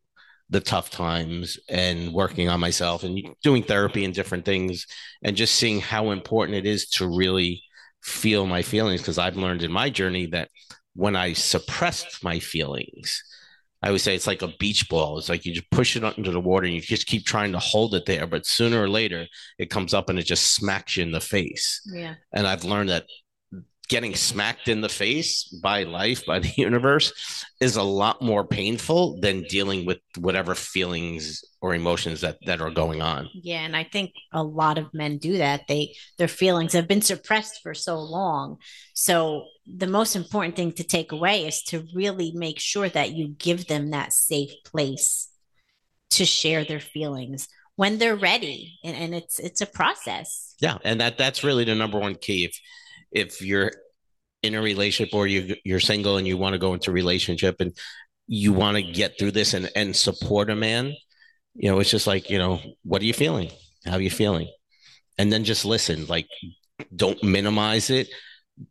the 0.49 0.61
tough 0.61 0.91
times 0.91 1.59
and 1.69 2.13
working 2.13 2.49
on 2.49 2.61
myself 2.61 3.03
and 3.03 3.21
doing 3.43 3.63
therapy 3.63 4.05
and 4.05 4.15
different 4.15 4.45
things 4.45 4.87
and 5.23 5.37
just 5.37 5.57
seeing 5.57 5.81
how 5.81 6.11
important 6.11 6.57
it 6.57 6.67
is 6.67 6.89
to 6.91 7.09
really 7.09 7.63
feel 8.03 8.47
my 8.47 8.63
feelings 8.63 9.01
because 9.01 9.19
I've 9.19 9.37
learned 9.37 9.63
in 9.63 9.73
my 9.73 9.91
journey 9.91 10.27
that 10.27 10.51
when 10.95 11.17
I 11.17 11.33
suppressed 11.33 12.23
my 12.23 12.39
feelings, 12.39 13.25
I 13.83 13.91
would 13.91 14.01
say 14.01 14.15
it's 14.15 14.27
like 14.27 14.43
a 14.43 14.55
beach 14.59 14.89
ball. 14.89 15.19
It's 15.19 15.29
like 15.29 15.45
you 15.45 15.55
just 15.55 15.71
push 15.71 15.97
it 15.97 16.05
into 16.17 16.31
the 16.31 16.41
water 16.41 16.67
and 16.67 16.75
you 16.75 16.81
just 16.81 17.07
keep 17.07 17.25
trying 17.25 17.53
to 17.53 17.59
hold 17.59 17.95
it 17.95 18.07
there, 18.07 18.27
but 18.27 18.47
sooner 18.47 18.81
or 18.81 18.89
later 18.89 19.27
it 19.59 19.71
comes 19.71 19.95
up 19.95 20.09
and 20.09 20.19
it 20.19 20.27
just 20.27 20.55
smacks 20.55 20.97
you 20.97 21.03
in 21.03 21.11
the 21.11 21.21
face. 21.21 21.81
Yeah. 21.93 22.15
And 22.33 22.47
I've 22.47 22.65
learned 22.65 22.91
that 22.91 23.07
getting 23.93 24.15
smacked 24.15 24.69
in 24.69 24.81
the 24.81 24.89
face 24.89 25.45
by 25.63 25.83
life, 25.83 26.25
by 26.25 26.39
the 26.39 26.51
universe, 26.57 27.13
is 27.61 27.77
a 27.77 27.83
lot 27.83 28.23
more 28.23 28.43
painful 28.43 29.21
than 29.21 29.43
dealing 29.43 29.85
with 29.85 30.01
whatever 30.17 30.55
feelings 30.55 31.45
or 31.61 31.75
emotions 31.75 32.23
that 32.23 32.39
that 32.47 32.63
are 32.63 32.71
going 32.71 33.03
on. 33.03 33.29
Yeah, 33.35 33.61
and 33.61 33.77
I 33.77 33.85
think 33.85 34.13
a 34.33 34.43
lot 34.43 34.79
of 34.79 34.95
men 34.95 35.19
do 35.19 35.37
that. 35.37 35.69
They 35.69 35.95
their 36.17 36.27
feelings 36.27 36.73
have 36.73 36.89
been 36.89 37.03
suppressed 37.03 37.61
for 37.63 37.75
so 37.75 38.01
long. 38.01 38.57
So 38.95 39.45
the 39.67 39.87
most 39.87 40.17
important 40.17 40.57
thing 40.57 40.73
to 40.73 40.85
take 40.85 41.13
away 41.13 41.47
is 41.47 41.63
to 41.65 41.87
really 41.95 42.33
make 42.33 42.59
sure 42.59 42.89
that 42.89 43.13
you 43.13 43.29
give 43.29 43.67
them 43.67 43.91
that 43.91 44.15
safe 44.15 44.55
place 44.65 45.29
to 46.13 46.25
share 46.25 46.65
their 46.65 46.81
feelings 46.81 47.47
when 47.77 47.99
they're 47.99 48.17
ready 48.17 48.79
and, 48.85 48.95
and 48.97 49.15
it's 49.15 49.39
it's 49.39 49.63
a 49.63 49.67
process 49.67 50.55
yeah 50.61 50.77
and 50.85 51.01
that 51.01 51.17
that's 51.17 51.43
really 51.43 51.65
the 51.65 51.75
number 51.75 51.99
one 51.99 52.15
key 52.15 52.45
if 52.45 52.61
if 53.13 53.43
you're 53.43 53.71
in 54.43 54.55
a 54.55 54.63
relationship 54.63 55.15
or 55.15 55.27
you 55.27 55.55
you're 55.65 55.81
single 55.81 56.17
and 56.17 56.27
you 56.27 56.37
want 56.37 56.53
to 56.53 56.59
go 56.59 56.75
into 56.75 56.91
a 56.91 56.95
relationship 56.95 57.61
and 57.61 57.77
you 58.27 58.53
want 58.53 58.77
to 58.77 58.83
get 58.83 59.19
through 59.19 59.31
this 59.31 59.55
and 59.55 59.71
and 59.77 59.95
support 59.95 60.51
a 60.51 60.57
man 60.57 60.95
you 61.55 61.71
know 61.71 61.79
it's 61.81 61.91
just 61.91 62.07
like 62.07 62.31
you 62.31 62.39
know 62.39 62.61
what 62.83 63.03
are 63.03 63.05
you 63.05 63.15
feeling? 63.15 63.51
How 63.85 63.95
are 63.95 64.01
you 64.01 64.11
feeling? 64.11 64.49
And 65.19 65.33
then 65.33 65.45
just 65.45 65.65
listen 65.65 66.07
like 66.07 66.27
don't 66.95 67.23
minimize 67.23 67.91
it. 67.91 68.09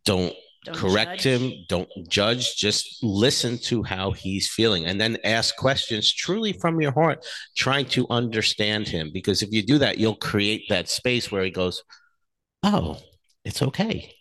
Don't, 0.05 0.33
don't 0.65 0.75
correct 0.75 1.21
judge. 1.21 1.41
him. 1.41 1.53
Don't 1.69 1.89
judge. 2.07 2.55
Just 2.55 3.03
listen 3.03 3.57
to 3.59 3.83
how 3.83 4.11
he's 4.11 4.49
feeling 4.49 4.85
and 4.85 4.99
then 4.99 5.17
ask 5.23 5.55
questions 5.55 6.11
truly 6.13 6.53
from 6.53 6.81
your 6.81 6.91
heart 6.91 7.25
trying 7.55 7.85
to 7.87 8.07
understand 8.09 8.87
him. 8.87 9.11
Because 9.13 9.41
if 9.41 9.51
you 9.51 9.63
do 9.63 9.77
that 9.77 9.97
you'll 9.97 10.15
create 10.15 10.63
that 10.69 10.89
space 10.89 11.31
where 11.31 11.43
he 11.43 11.51
goes 11.51 11.83
oh 12.63 12.97
it's 13.43 13.61
okay 13.61 14.13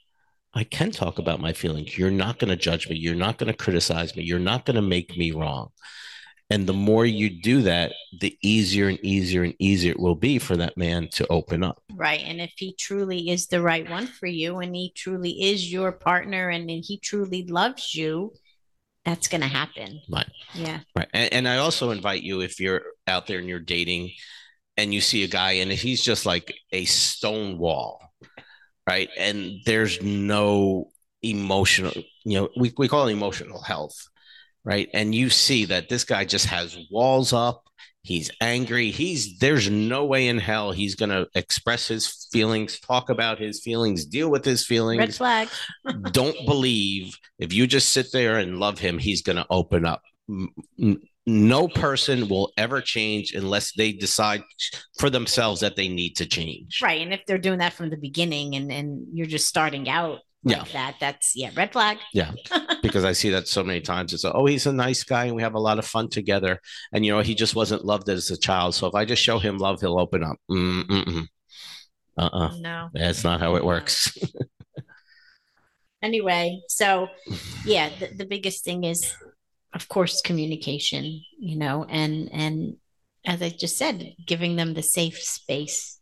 I 0.53 0.65
can 0.65 0.91
talk 0.91 1.19
about 1.19 1.41
my 1.41 1.53
feelings. 1.53 1.97
You're 1.97 2.11
not 2.11 2.39
going 2.39 2.51
to 2.51 2.57
judge 2.57 2.89
me. 2.89 2.97
You're 2.97 3.15
not 3.15 3.39
going 3.39 3.53
to 3.53 3.57
criticize 3.57 4.17
me. 4.17 4.25
You're 4.25 4.39
not 4.39 4.67
going 4.67 4.77
to 4.77 4.83
make 4.83 5.17
me 5.17 5.31
wrong. 5.31 5.69
And 6.53 6.67
the 6.67 6.73
more 6.73 7.07
you 7.07 7.31
do 7.41 7.63
that, 7.63 7.93
the 8.21 8.37
easier 8.43 8.89
and 8.89 8.99
easier 9.05 9.45
and 9.45 9.55
easier 9.61 9.93
it 9.93 10.01
will 10.01 10.17
be 10.17 10.41
for 10.41 10.57
that 10.57 10.77
man 10.77 11.09
to 11.13 11.27
open 11.29 11.63
up. 11.63 11.81
Right. 11.95 12.23
And 12.25 12.41
if 12.41 12.53
he 12.57 12.75
truly 12.77 13.31
is 13.31 13.47
the 13.47 13.63
right 13.63 13.89
one 13.89 14.09
for 14.09 14.27
you 14.27 14.59
and 14.59 14.75
he 14.75 14.93
truly 14.97 15.31
is 15.31 15.73
your 15.73 15.93
partner 15.93 16.49
and 16.49 16.69
he 16.69 16.99
truly 16.99 17.47
loves 17.47 17.95
you, 17.95 18.33
that's 19.05 19.29
going 19.29 19.43
to 19.43 19.47
happen. 19.47 20.01
Right. 20.11 20.29
Yeah. 20.53 20.81
Right. 20.97 21.09
And, 21.15 21.33
and 21.33 21.49
I 21.49 21.59
also 21.59 21.93
invite 21.93 22.23
you, 22.23 22.41
if 22.41 22.59
you're 22.59 22.83
out 23.07 23.29
there 23.29 23.39
and 23.39 23.49
you're 23.49 23.61
dating 23.61 24.11
and 24.77 24.93
you 24.93 25.01
see 25.01 25.23
a 25.23 25.29
guy 25.29 25.53
and 25.53 25.71
he's 25.71 26.03
just 26.03 26.27
like 26.27 26.53
a 26.73 26.85
stone 26.85 27.59
wall, 27.59 28.10
right? 28.91 29.09
And 29.17 29.61
there's 29.67 30.03
no 30.03 30.91
emotional, 31.23 31.93
you 32.25 32.41
know, 32.41 32.49
we, 32.59 32.73
we 32.77 32.89
call 32.89 33.07
it 33.07 33.13
emotional 33.13 33.63
health, 33.63 33.95
right? 34.65 34.89
And 34.93 35.15
you 35.15 35.31
see 35.31 35.67
that 35.67 35.89
this 35.89 36.03
guy 36.03 36.25
just 36.25 36.47
has 36.47 36.77
walls 36.91 37.33
up. 37.33 37.63
He's 38.03 38.31
angry. 38.41 38.91
He's 38.91 39.39
there's 39.39 39.71
no 39.71 40.07
way 40.07 40.27
in 40.27 40.39
hell 40.39 40.73
he's 40.73 40.95
gonna 40.97 41.27
express 41.35 41.87
his 41.87 42.27
feelings, 42.33 42.81
talk 42.81 43.11
about 43.11 43.39
his 43.39 43.61
feelings, 43.61 44.07
deal 44.07 44.31
with 44.31 44.45
his 44.45 44.65
feelings. 44.65 44.99
Red 44.99 45.15
flag. 45.15 45.49
Don't 46.11 46.47
believe 46.47 47.17
if 47.39 47.53
you 47.53 47.67
just 47.67 47.91
sit 47.91 48.07
there 48.13 48.39
and 48.39 48.59
love 48.59 48.79
him, 48.79 48.99
he's 48.99 49.23
gonna 49.23 49.47
open 49.51 49.85
up 49.85 50.03
no 51.27 51.69
person 51.69 52.29
will 52.29 52.53
ever 52.57 52.81
change 52.81 53.33
unless 53.35 53.73
they 53.73 53.93
decide 53.93 54.43
for 54.99 55.11
themselves 55.11 55.61
that 55.61 55.77
they 55.77 55.89
need 55.89 56.17
to 56.17 56.27
change. 56.27 56.81
Right. 56.83 57.03
And 57.03 57.13
if 57.13 57.25
they're 57.27 57.39
doing 57.39 57.59
that 57.59 57.73
from 57.73 57.91
the 57.91 57.97
beginning 57.97 58.57
and, 58.57 58.73
and 58.73 59.07
you're 59.13 59.27
just 59.27 59.47
starting 59.47 59.89
out 59.89 60.21
like 60.43 60.57
yeah. 60.57 60.65
that, 60.73 60.97
that's 61.01 61.33
yeah, 61.37 61.51
red 61.55 61.73
flag. 61.73 61.99
Yeah. 62.15 62.33
because 62.83 63.05
I 63.05 63.13
see 63.13 63.31
that 63.31 63.47
so 63.47 63.63
many 63.63 63.81
times. 63.81 64.15
It's 64.15 64.25
oh, 64.25 64.47
he's 64.47 64.67
a 64.67 64.73
nice 64.73 65.05
guy 65.05 65.27
and 65.27 65.37
we 65.37 65.43
have 65.43 65.55
a 65.55 65.61
lot 65.61 65.79
of 65.79 65.85
fun 65.85 66.09
together. 66.09 66.61
And 66.93 67.05
you 67.05 67.13
know, 67.13 67.21
he 67.21 67.35
just 67.35 67.55
wasn't 67.55 67.85
loved 67.85 68.09
as 68.09 68.31
a 68.31 68.39
child. 68.39 68.75
So 68.75 68.87
if 68.87 68.95
I 68.95 69.05
just 69.05 69.23
show 69.23 69.39
him 69.39 69.59
love, 69.59 69.81
he'll 69.81 70.01
open 70.01 70.25
up. 70.25 70.37
Mm-mm. 70.51 71.27
Uh-uh. 72.17 72.57
No. 72.59 72.89
That's 72.95 73.23
not 73.23 73.41
how 73.41 73.57
it 73.57 73.65
works. 73.65 74.17
anyway, 76.03 76.61
so 76.69 77.09
yeah, 77.65 77.91
the, 77.99 78.09
the 78.17 78.27
biggest 78.27 78.65
thing 78.65 78.85
is 78.85 79.15
of 79.73 79.89
course 79.89 80.21
communication 80.21 81.23
you 81.39 81.57
know 81.57 81.85
and 81.89 82.29
and 82.33 82.77
as 83.27 83.43
i 83.43 83.49
just 83.49 83.77
said 83.77 84.15
giving 84.27 84.57
them 84.57 84.75
the 84.75 84.83
safe 84.83 85.19
space 85.19 85.99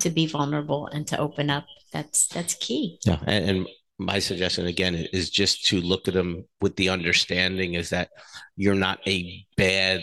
to 0.00 0.10
be 0.10 0.26
vulnerable 0.26 0.86
and 0.86 1.06
to 1.06 1.18
open 1.18 1.50
up 1.50 1.66
that's 1.92 2.26
that's 2.28 2.54
key. 2.54 2.98
Yeah 3.04 3.18
and, 3.26 3.44
and 3.44 3.68
my 4.00 4.18
suggestion 4.18 4.66
again 4.66 4.94
is 4.94 5.28
just 5.28 5.66
to 5.66 5.80
look 5.80 6.08
at 6.08 6.14
them 6.14 6.44
with 6.62 6.74
the 6.76 6.88
understanding 6.88 7.74
is 7.74 7.90
that 7.90 8.08
you're 8.56 8.74
not 8.74 8.98
a 9.06 9.44
bad 9.58 10.02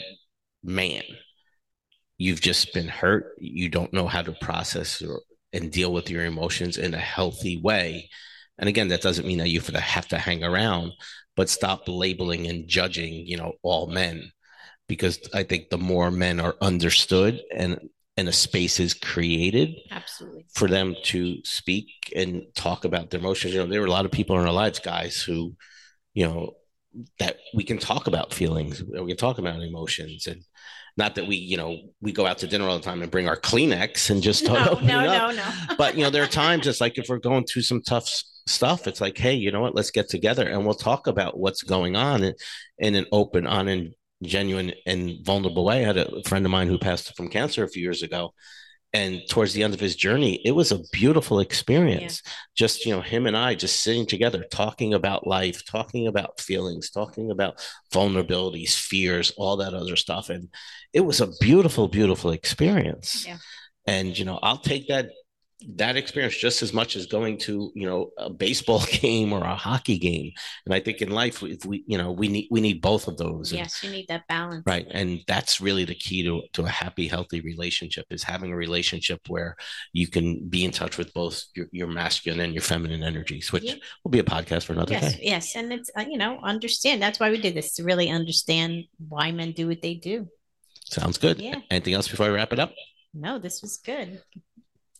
man. 0.63 1.01
You've 2.19 2.41
just 2.41 2.73
been 2.73 2.88
hurt. 2.88 3.34
You 3.39 3.69
don't 3.69 3.91
know 3.93 4.08
how 4.08 4.21
to 4.21 4.34
process 4.34 5.01
or, 5.01 5.21
and 5.51 5.71
deal 5.71 5.91
with 5.91 6.12
your 6.12 6.25
emotions 6.25 6.77
in 6.77 6.93
a 6.93 6.99
healthy 6.99 7.60
way 7.60 8.10
and 8.57 8.69
again 8.69 8.87
that 8.87 9.01
doesn't 9.01 9.27
mean 9.27 9.37
that 9.37 9.49
you 9.49 9.61
have 9.61 10.07
to 10.07 10.17
hang 10.17 10.43
around 10.43 10.91
but 11.37 11.49
stop 11.49 11.83
labeling 11.87 12.47
and 12.47 12.67
judging, 12.67 13.25
you 13.25 13.37
know, 13.37 13.53
all 13.61 13.87
men. 13.87 14.33
Because 14.89 15.19
I 15.33 15.43
think 15.43 15.69
the 15.69 15.77
more 15.77 16.11
men 16.11 16.41
are 16.41 16.55
understood 16.59 17.41
and 17.55 17.79
and 18.19 18.27
a 18.27 18.33
space 18.33 18.79
is 18.79 18.95
created 18.95 19.75
absolutely 19.91 20.47
for 20.51 20.67
them 20.67 20.95
to 21.03 21.37
speak 21.43 21.87
and 22.15 22.41
talk 22.55 22.83
about 22.83 23.11
their 23.11 23.19
emotions. 23.19 23.53
You 23.53 23.59
know, 23.59 23.67
there 23.67 23.79
were 23.79 23.85
a 23.85 23.91
lot 23.91 24.05
of 24.05 24.11
people 24.11 24.39
in 24.39 24.47
our 24.47 24.51
lives, 24.51 24.79
guys, 24.79 25.21
who, 25.21 25.55
you 26.15 26.25
know, 26.25 26.53
that 27.19 27.37
we 27.53 27.63
can 27.63 27.77
talk 27.77 28.07
about 28.07 28.33
feelings, 28.33 28.83
we 28.83 29.07
can 29.07 29.17
talk 29.17 29.37
about 29.37 29.61
emotions, 29.61 30.25
and 30.25 30.41
not 30.97 31.15
that 31.15 31.27
we, 31.27 31.36
you 31.36 31.57
know, 31.57 31.77
we 32.01 32.12
go 32.12 32.25
out 32.25 32.39
to 32.39 32.47
dinner 32.47 32.65
all 32.65 32.77
the 32.77 32.83
time 32.83 33.01
and 33.01 33.12
bring 33.12 33.27
our 33.27 33.38
Kleenex 33.38 34.10
and 34.10 34.21
just. 34.21 34.45
No, 34.45 34.53
no, 34.81 35.05
no, 35.05 35.31
no. 35.31 35.51
but 35.77 35.95
you 35.95 36.03
know, 36.03 36.10
there 36.10 36.23
are 36.23 36.27
times 36.27 36.67
it's 36.67 36.81
like 36.81 36.97
if 36.97 37.07
we're 37.07 37.19
going 37.19 37.45
through 37.45 37.62
some 37.62 37.81
tough 37.81 38.10
stuff 38.49 38.88
it's 38.88 39.01
like 39.01 39.17
hey 39.17 39.33
you 39.33 39.51
know 39.51 39.62
what 39.62 39.75
let's 39.75 39.91
get 39.91 40.10
together 40.10 40.47
and 40.47 40.65
we'll 40.65 40.73
talk 40.73 41.07
about 41.07 41.38
what's 41.38 41.63
going 41.63 41.95
on 41.95 42.23
in, 42.23 42.33
in 42.79 42.95
an 42.95 43.05
open 43.12 43.45
on 43.45 43.67
and 43.67 43.93
genuine 44.23 44.71
and 44.86 45.25
vulnerable 45.25 45.65
way 45.65 45.83
i 45.83 45.88
had 45.88 45.97
a 45.97 46.23
friend 46.23 46.45
of 46.45 46.51
mine 46.51 46.67
who 46.67 46.77
passed 46.77 47.15
from 47.15 47.27
cancer 47.27 47.63
a 47.63 47.69
few 47.69 47.83
years 47.83 48.01
ago 48.01 48.33
and 48.93 49.21
towards 49.30 49.54
the 49.54 49.63
end 49.63 49.73
of 49.73 49.80
his 49.80 49.95
journey 49.95 50.41
it 50.45 50.52
was 50.52 50.71
a 50.71 50.80
beautiful 50.91 51.39
experience 51.39 52.21
yeah. 52.26 52.32
just 52.56 52.86
you 52.86 52.95
know 52.95 53.02
him 53.02 53.28
and 53.28 53.36
i 53.36 53.54
just 53.54 53.82
sitting 53.82 54.06
together 54.06 54.45
talking 54.50 54.93
about 54.93 55.28
life 55.28 55.65
talking 55.65 56.08
about 56.08 56.39
feelings 56.39 56.89
talking 56.89 57.30
about 57.30 57.60
vulnerabilities 57.93 58.76
fears 58.76 59.32
all 59.38 59.58
that 59.58 59.73
other 59.73 59.95
stuff 59.95 60.30
and 60.30 60.47
it 60.93 61.02
was 61.02 61.19
a 61.19 61.32
beautiful 61.39 61.88
beautiful 61.88 62.32
experience 62.32 63.26
yeah. 63.28 63.38
and 63.86 64.17
you 64.17 64.23
know 64.23 64.39
i'll 64.41 64.58
take 64.58 64.88
that 64.88 65.10
that 65.75 65.97
experience 65.97 66.37
just 66.37 66.61
as 66.61 66.71
much 66.71 66.95
as 66.95 67.07
going 67.07 67.35
to 67.35 67.71
you 67.73 67.87
know 67.87 68.11
a 68.17 68.29
baseball 68.29 68.83
game 68.91 69.33
or 69.33 69.43
a 69.43 69.55
hockey 69.55 69.97
game. 69.97 70.31
And 70.65 70.73
i 70.73 70.79
think 70.79 71.01
in 71.01 71.09
life 71.09 71.41
if 71.41 71.65
we 71.65 71.83
you 71.87 71.97
know 71.97 72.11
we 72.11 72.27
need 72.27 72.47
we 72.51 72.61
need 72.61 72.81
both 72.81 73.07
of 73.07 73.17
those. 73.17 73.51
Yes 73.51 73.81
and, 73.81 73.91
you 73.91 73.97
need 73.97 74.07
that 74.07 74.27
balance. 74.27 74.63
Right. 74.67 74.85
And 74.91 75.21
that's 75.27 75.59
really 75.59 75.85
the 75.85 75.95
key 75.95 76.23
to 76.23 76.43
to 76.53 76.65
a 76.65 76.69
happy 76.69 77.07
healthy 77.07 77.41
relationship 77.41 78.05
is 78.11 78.23
having 78.23 78.51
a 78.51 78.55
relationship 78.55 79.21
where 79.27 79.55
you 79.93 80.07
can 80.07 80.47
be 80.47 80.63
in 80.63 80.71
touch 80.71 80.97
with 80.97 81.13
both 81.13 81.43
your, 81.55 81.67
your 81.71 81.87
masculine 81.87 82.41
and 82.41 82.53
your 82.53 82.61
feminine 82.61 83.03
energies 83.03 83.51
which 83.51 83.63
yeah. 83.63 83.75
will 84.03 84.11
be 84.11 84.19
a 84.19 84.23
podcast 84.23 84.65
for 84.65 84.73
another 84.73 84.93
yes, 84.93 85.15
day. 85.15 85.19
yes. 85.23 85.55
And 85.55 85.73
it's 85.73 85.89
uh, 85.97 86.05
you 86.07 86.17
know 86.17 86.39
understand. 86.43 87.01
That's 87.01 87.19
why 87.19 87.31
we 87.31 87.41
did 87.41 87.55
this 87.55 87.73
to 87.73 87.83
really 87.83 88.09
understand 88.09 88.83
why 89.07 89.31
men 89.31 89.53
do 89.53 89.67
what 89.67 89.81
they 89.81 89.95
do. 89.95 90.27
Sounds 90.85 91.17
good. 91.17 91.41
Yeah. 91.41 91.59
Anything 91.71 91.95
else 91.95 92.07
before 92.07 92.27
i 92.27 92.29
wrap 92.29 92.53
it 92.53 92.59
up? 92.59 92.73
No 93.13 93.39
this 93.39 93.63
was 93.63 93.77
good 93.77 94.21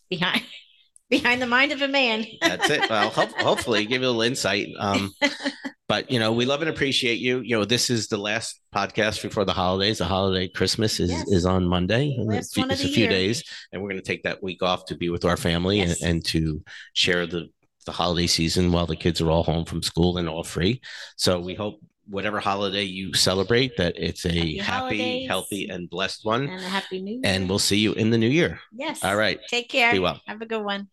behind 0.08 0.42
behind 1.10 1.40
the 1.40 1.46
mind 1.46 1.72
of 1.72 1.82
a 1.82 1.88
man. 1.88 2.26
That's 2.40 2.70
it. 2.70 2.88
Well, 2.88 3.10
ho- 3.10 3.26
hopefully, 3.38 3.86
give 3.86 4.02
you 4.02 4.08
a 4.08 4.10
little 4.10 4.22
insight. 4.22 4.68
Um, 4.78 5.12
but 5.88 6.10
you 6.10 6.18
know, 6.18 6.32
we 6.32 6.44
love 6.44 6.60
and 6.60 6.70
appreciate 6.70 7.18
you. 7.18 7.40
You 7.40 7.58
know, 7.58 7.64
this 7.64 7.90
is 7.90 8.08
the 8.08 8.18
last 8.18 8.60
podcast 8.74 9.22
before 9.22 9.44
the 9.44 9.52
holidays. 9.52 9.98
The 9.98 10.04
holiday 10.04 10.48
Christmas 10.48 11.00
is 11.00 11.10
yes. 11.10 11.28
is 11.28 11.46
on 11.46 11.66
Monday. 11.66 12.16
Last 12.18 12.56
it's, 12.56 12.72
it's 12.72 12.84
a 12.84 12.88
few 12.88 13.04
year. 13.04 13.10
days, 13.10 13.42
and 13.72 13.82
we're 13.82 13.90
going 13.90 14.02
to 14.02 14.06
take 14.06 14.24
that 14.24 14.42
week 14.42 14.62
off 14.62 14.86
to 14.86 14.96
be 14.96 15.08
with 15.08 15.24
our 15.24 15.36
family 15.36 15.78
yes. 15.78 16.02
and, 16.02 16.10
and 16.10 16.24
to 16.26 16.62
share 16.92 17.26
the 17.26 17.48
the 17.86 17.92
holiday 17.92 18.26
season 18.26 18.70
while 18.70 18.86
the 18.86 18.96
kids 18.96 19.20
are 19.22 19.30
all 19.30 19.42
home 19.42 19.64
from 19.64 19.82
school 19.82 20.18
and 20.18 20.28
all 20.28 20.44
free. 20.44 20.82
So 21.16 21.40
we 21.40 21.54
hope 21.54 21.80
whatever 22.08 22.40
holiday 22.40 22.84
you 22.84 23.14
celebrate, 23.14 23.76
that 23.76 23.94
it's 23.96 24.24
a 24.26 24.56
happy, 24.56 24.58
happy 24.58 25.26
healthy, 25.26 25.68
and 25.68 25.88
blessed 25.88 26.24
one. 26.24 26.48
And 26.48 26.60
a 26.60 26.68
happy 26.68 27.00
new 27.00 27.12
year. 27.12 27.20
And 27.24 27.48
we'll 27.48 27.58
see 27.58 27.78
you 27.78 27.92
in 27.92 28.10
the 28.10 28.18
new 28.18 28.28
year. 28.28 28.60
Yes. 28.72 29.04
All 29.04 29.16
right. 29.16 29.38
Take 29.48 29.68
care. 29.68 29.92
Be 29.92 29.98
well. 29.98 30.20
Have 30.26 30.42
a 30.42 30.46
good 30.46 30.64
one. 30.64 30.88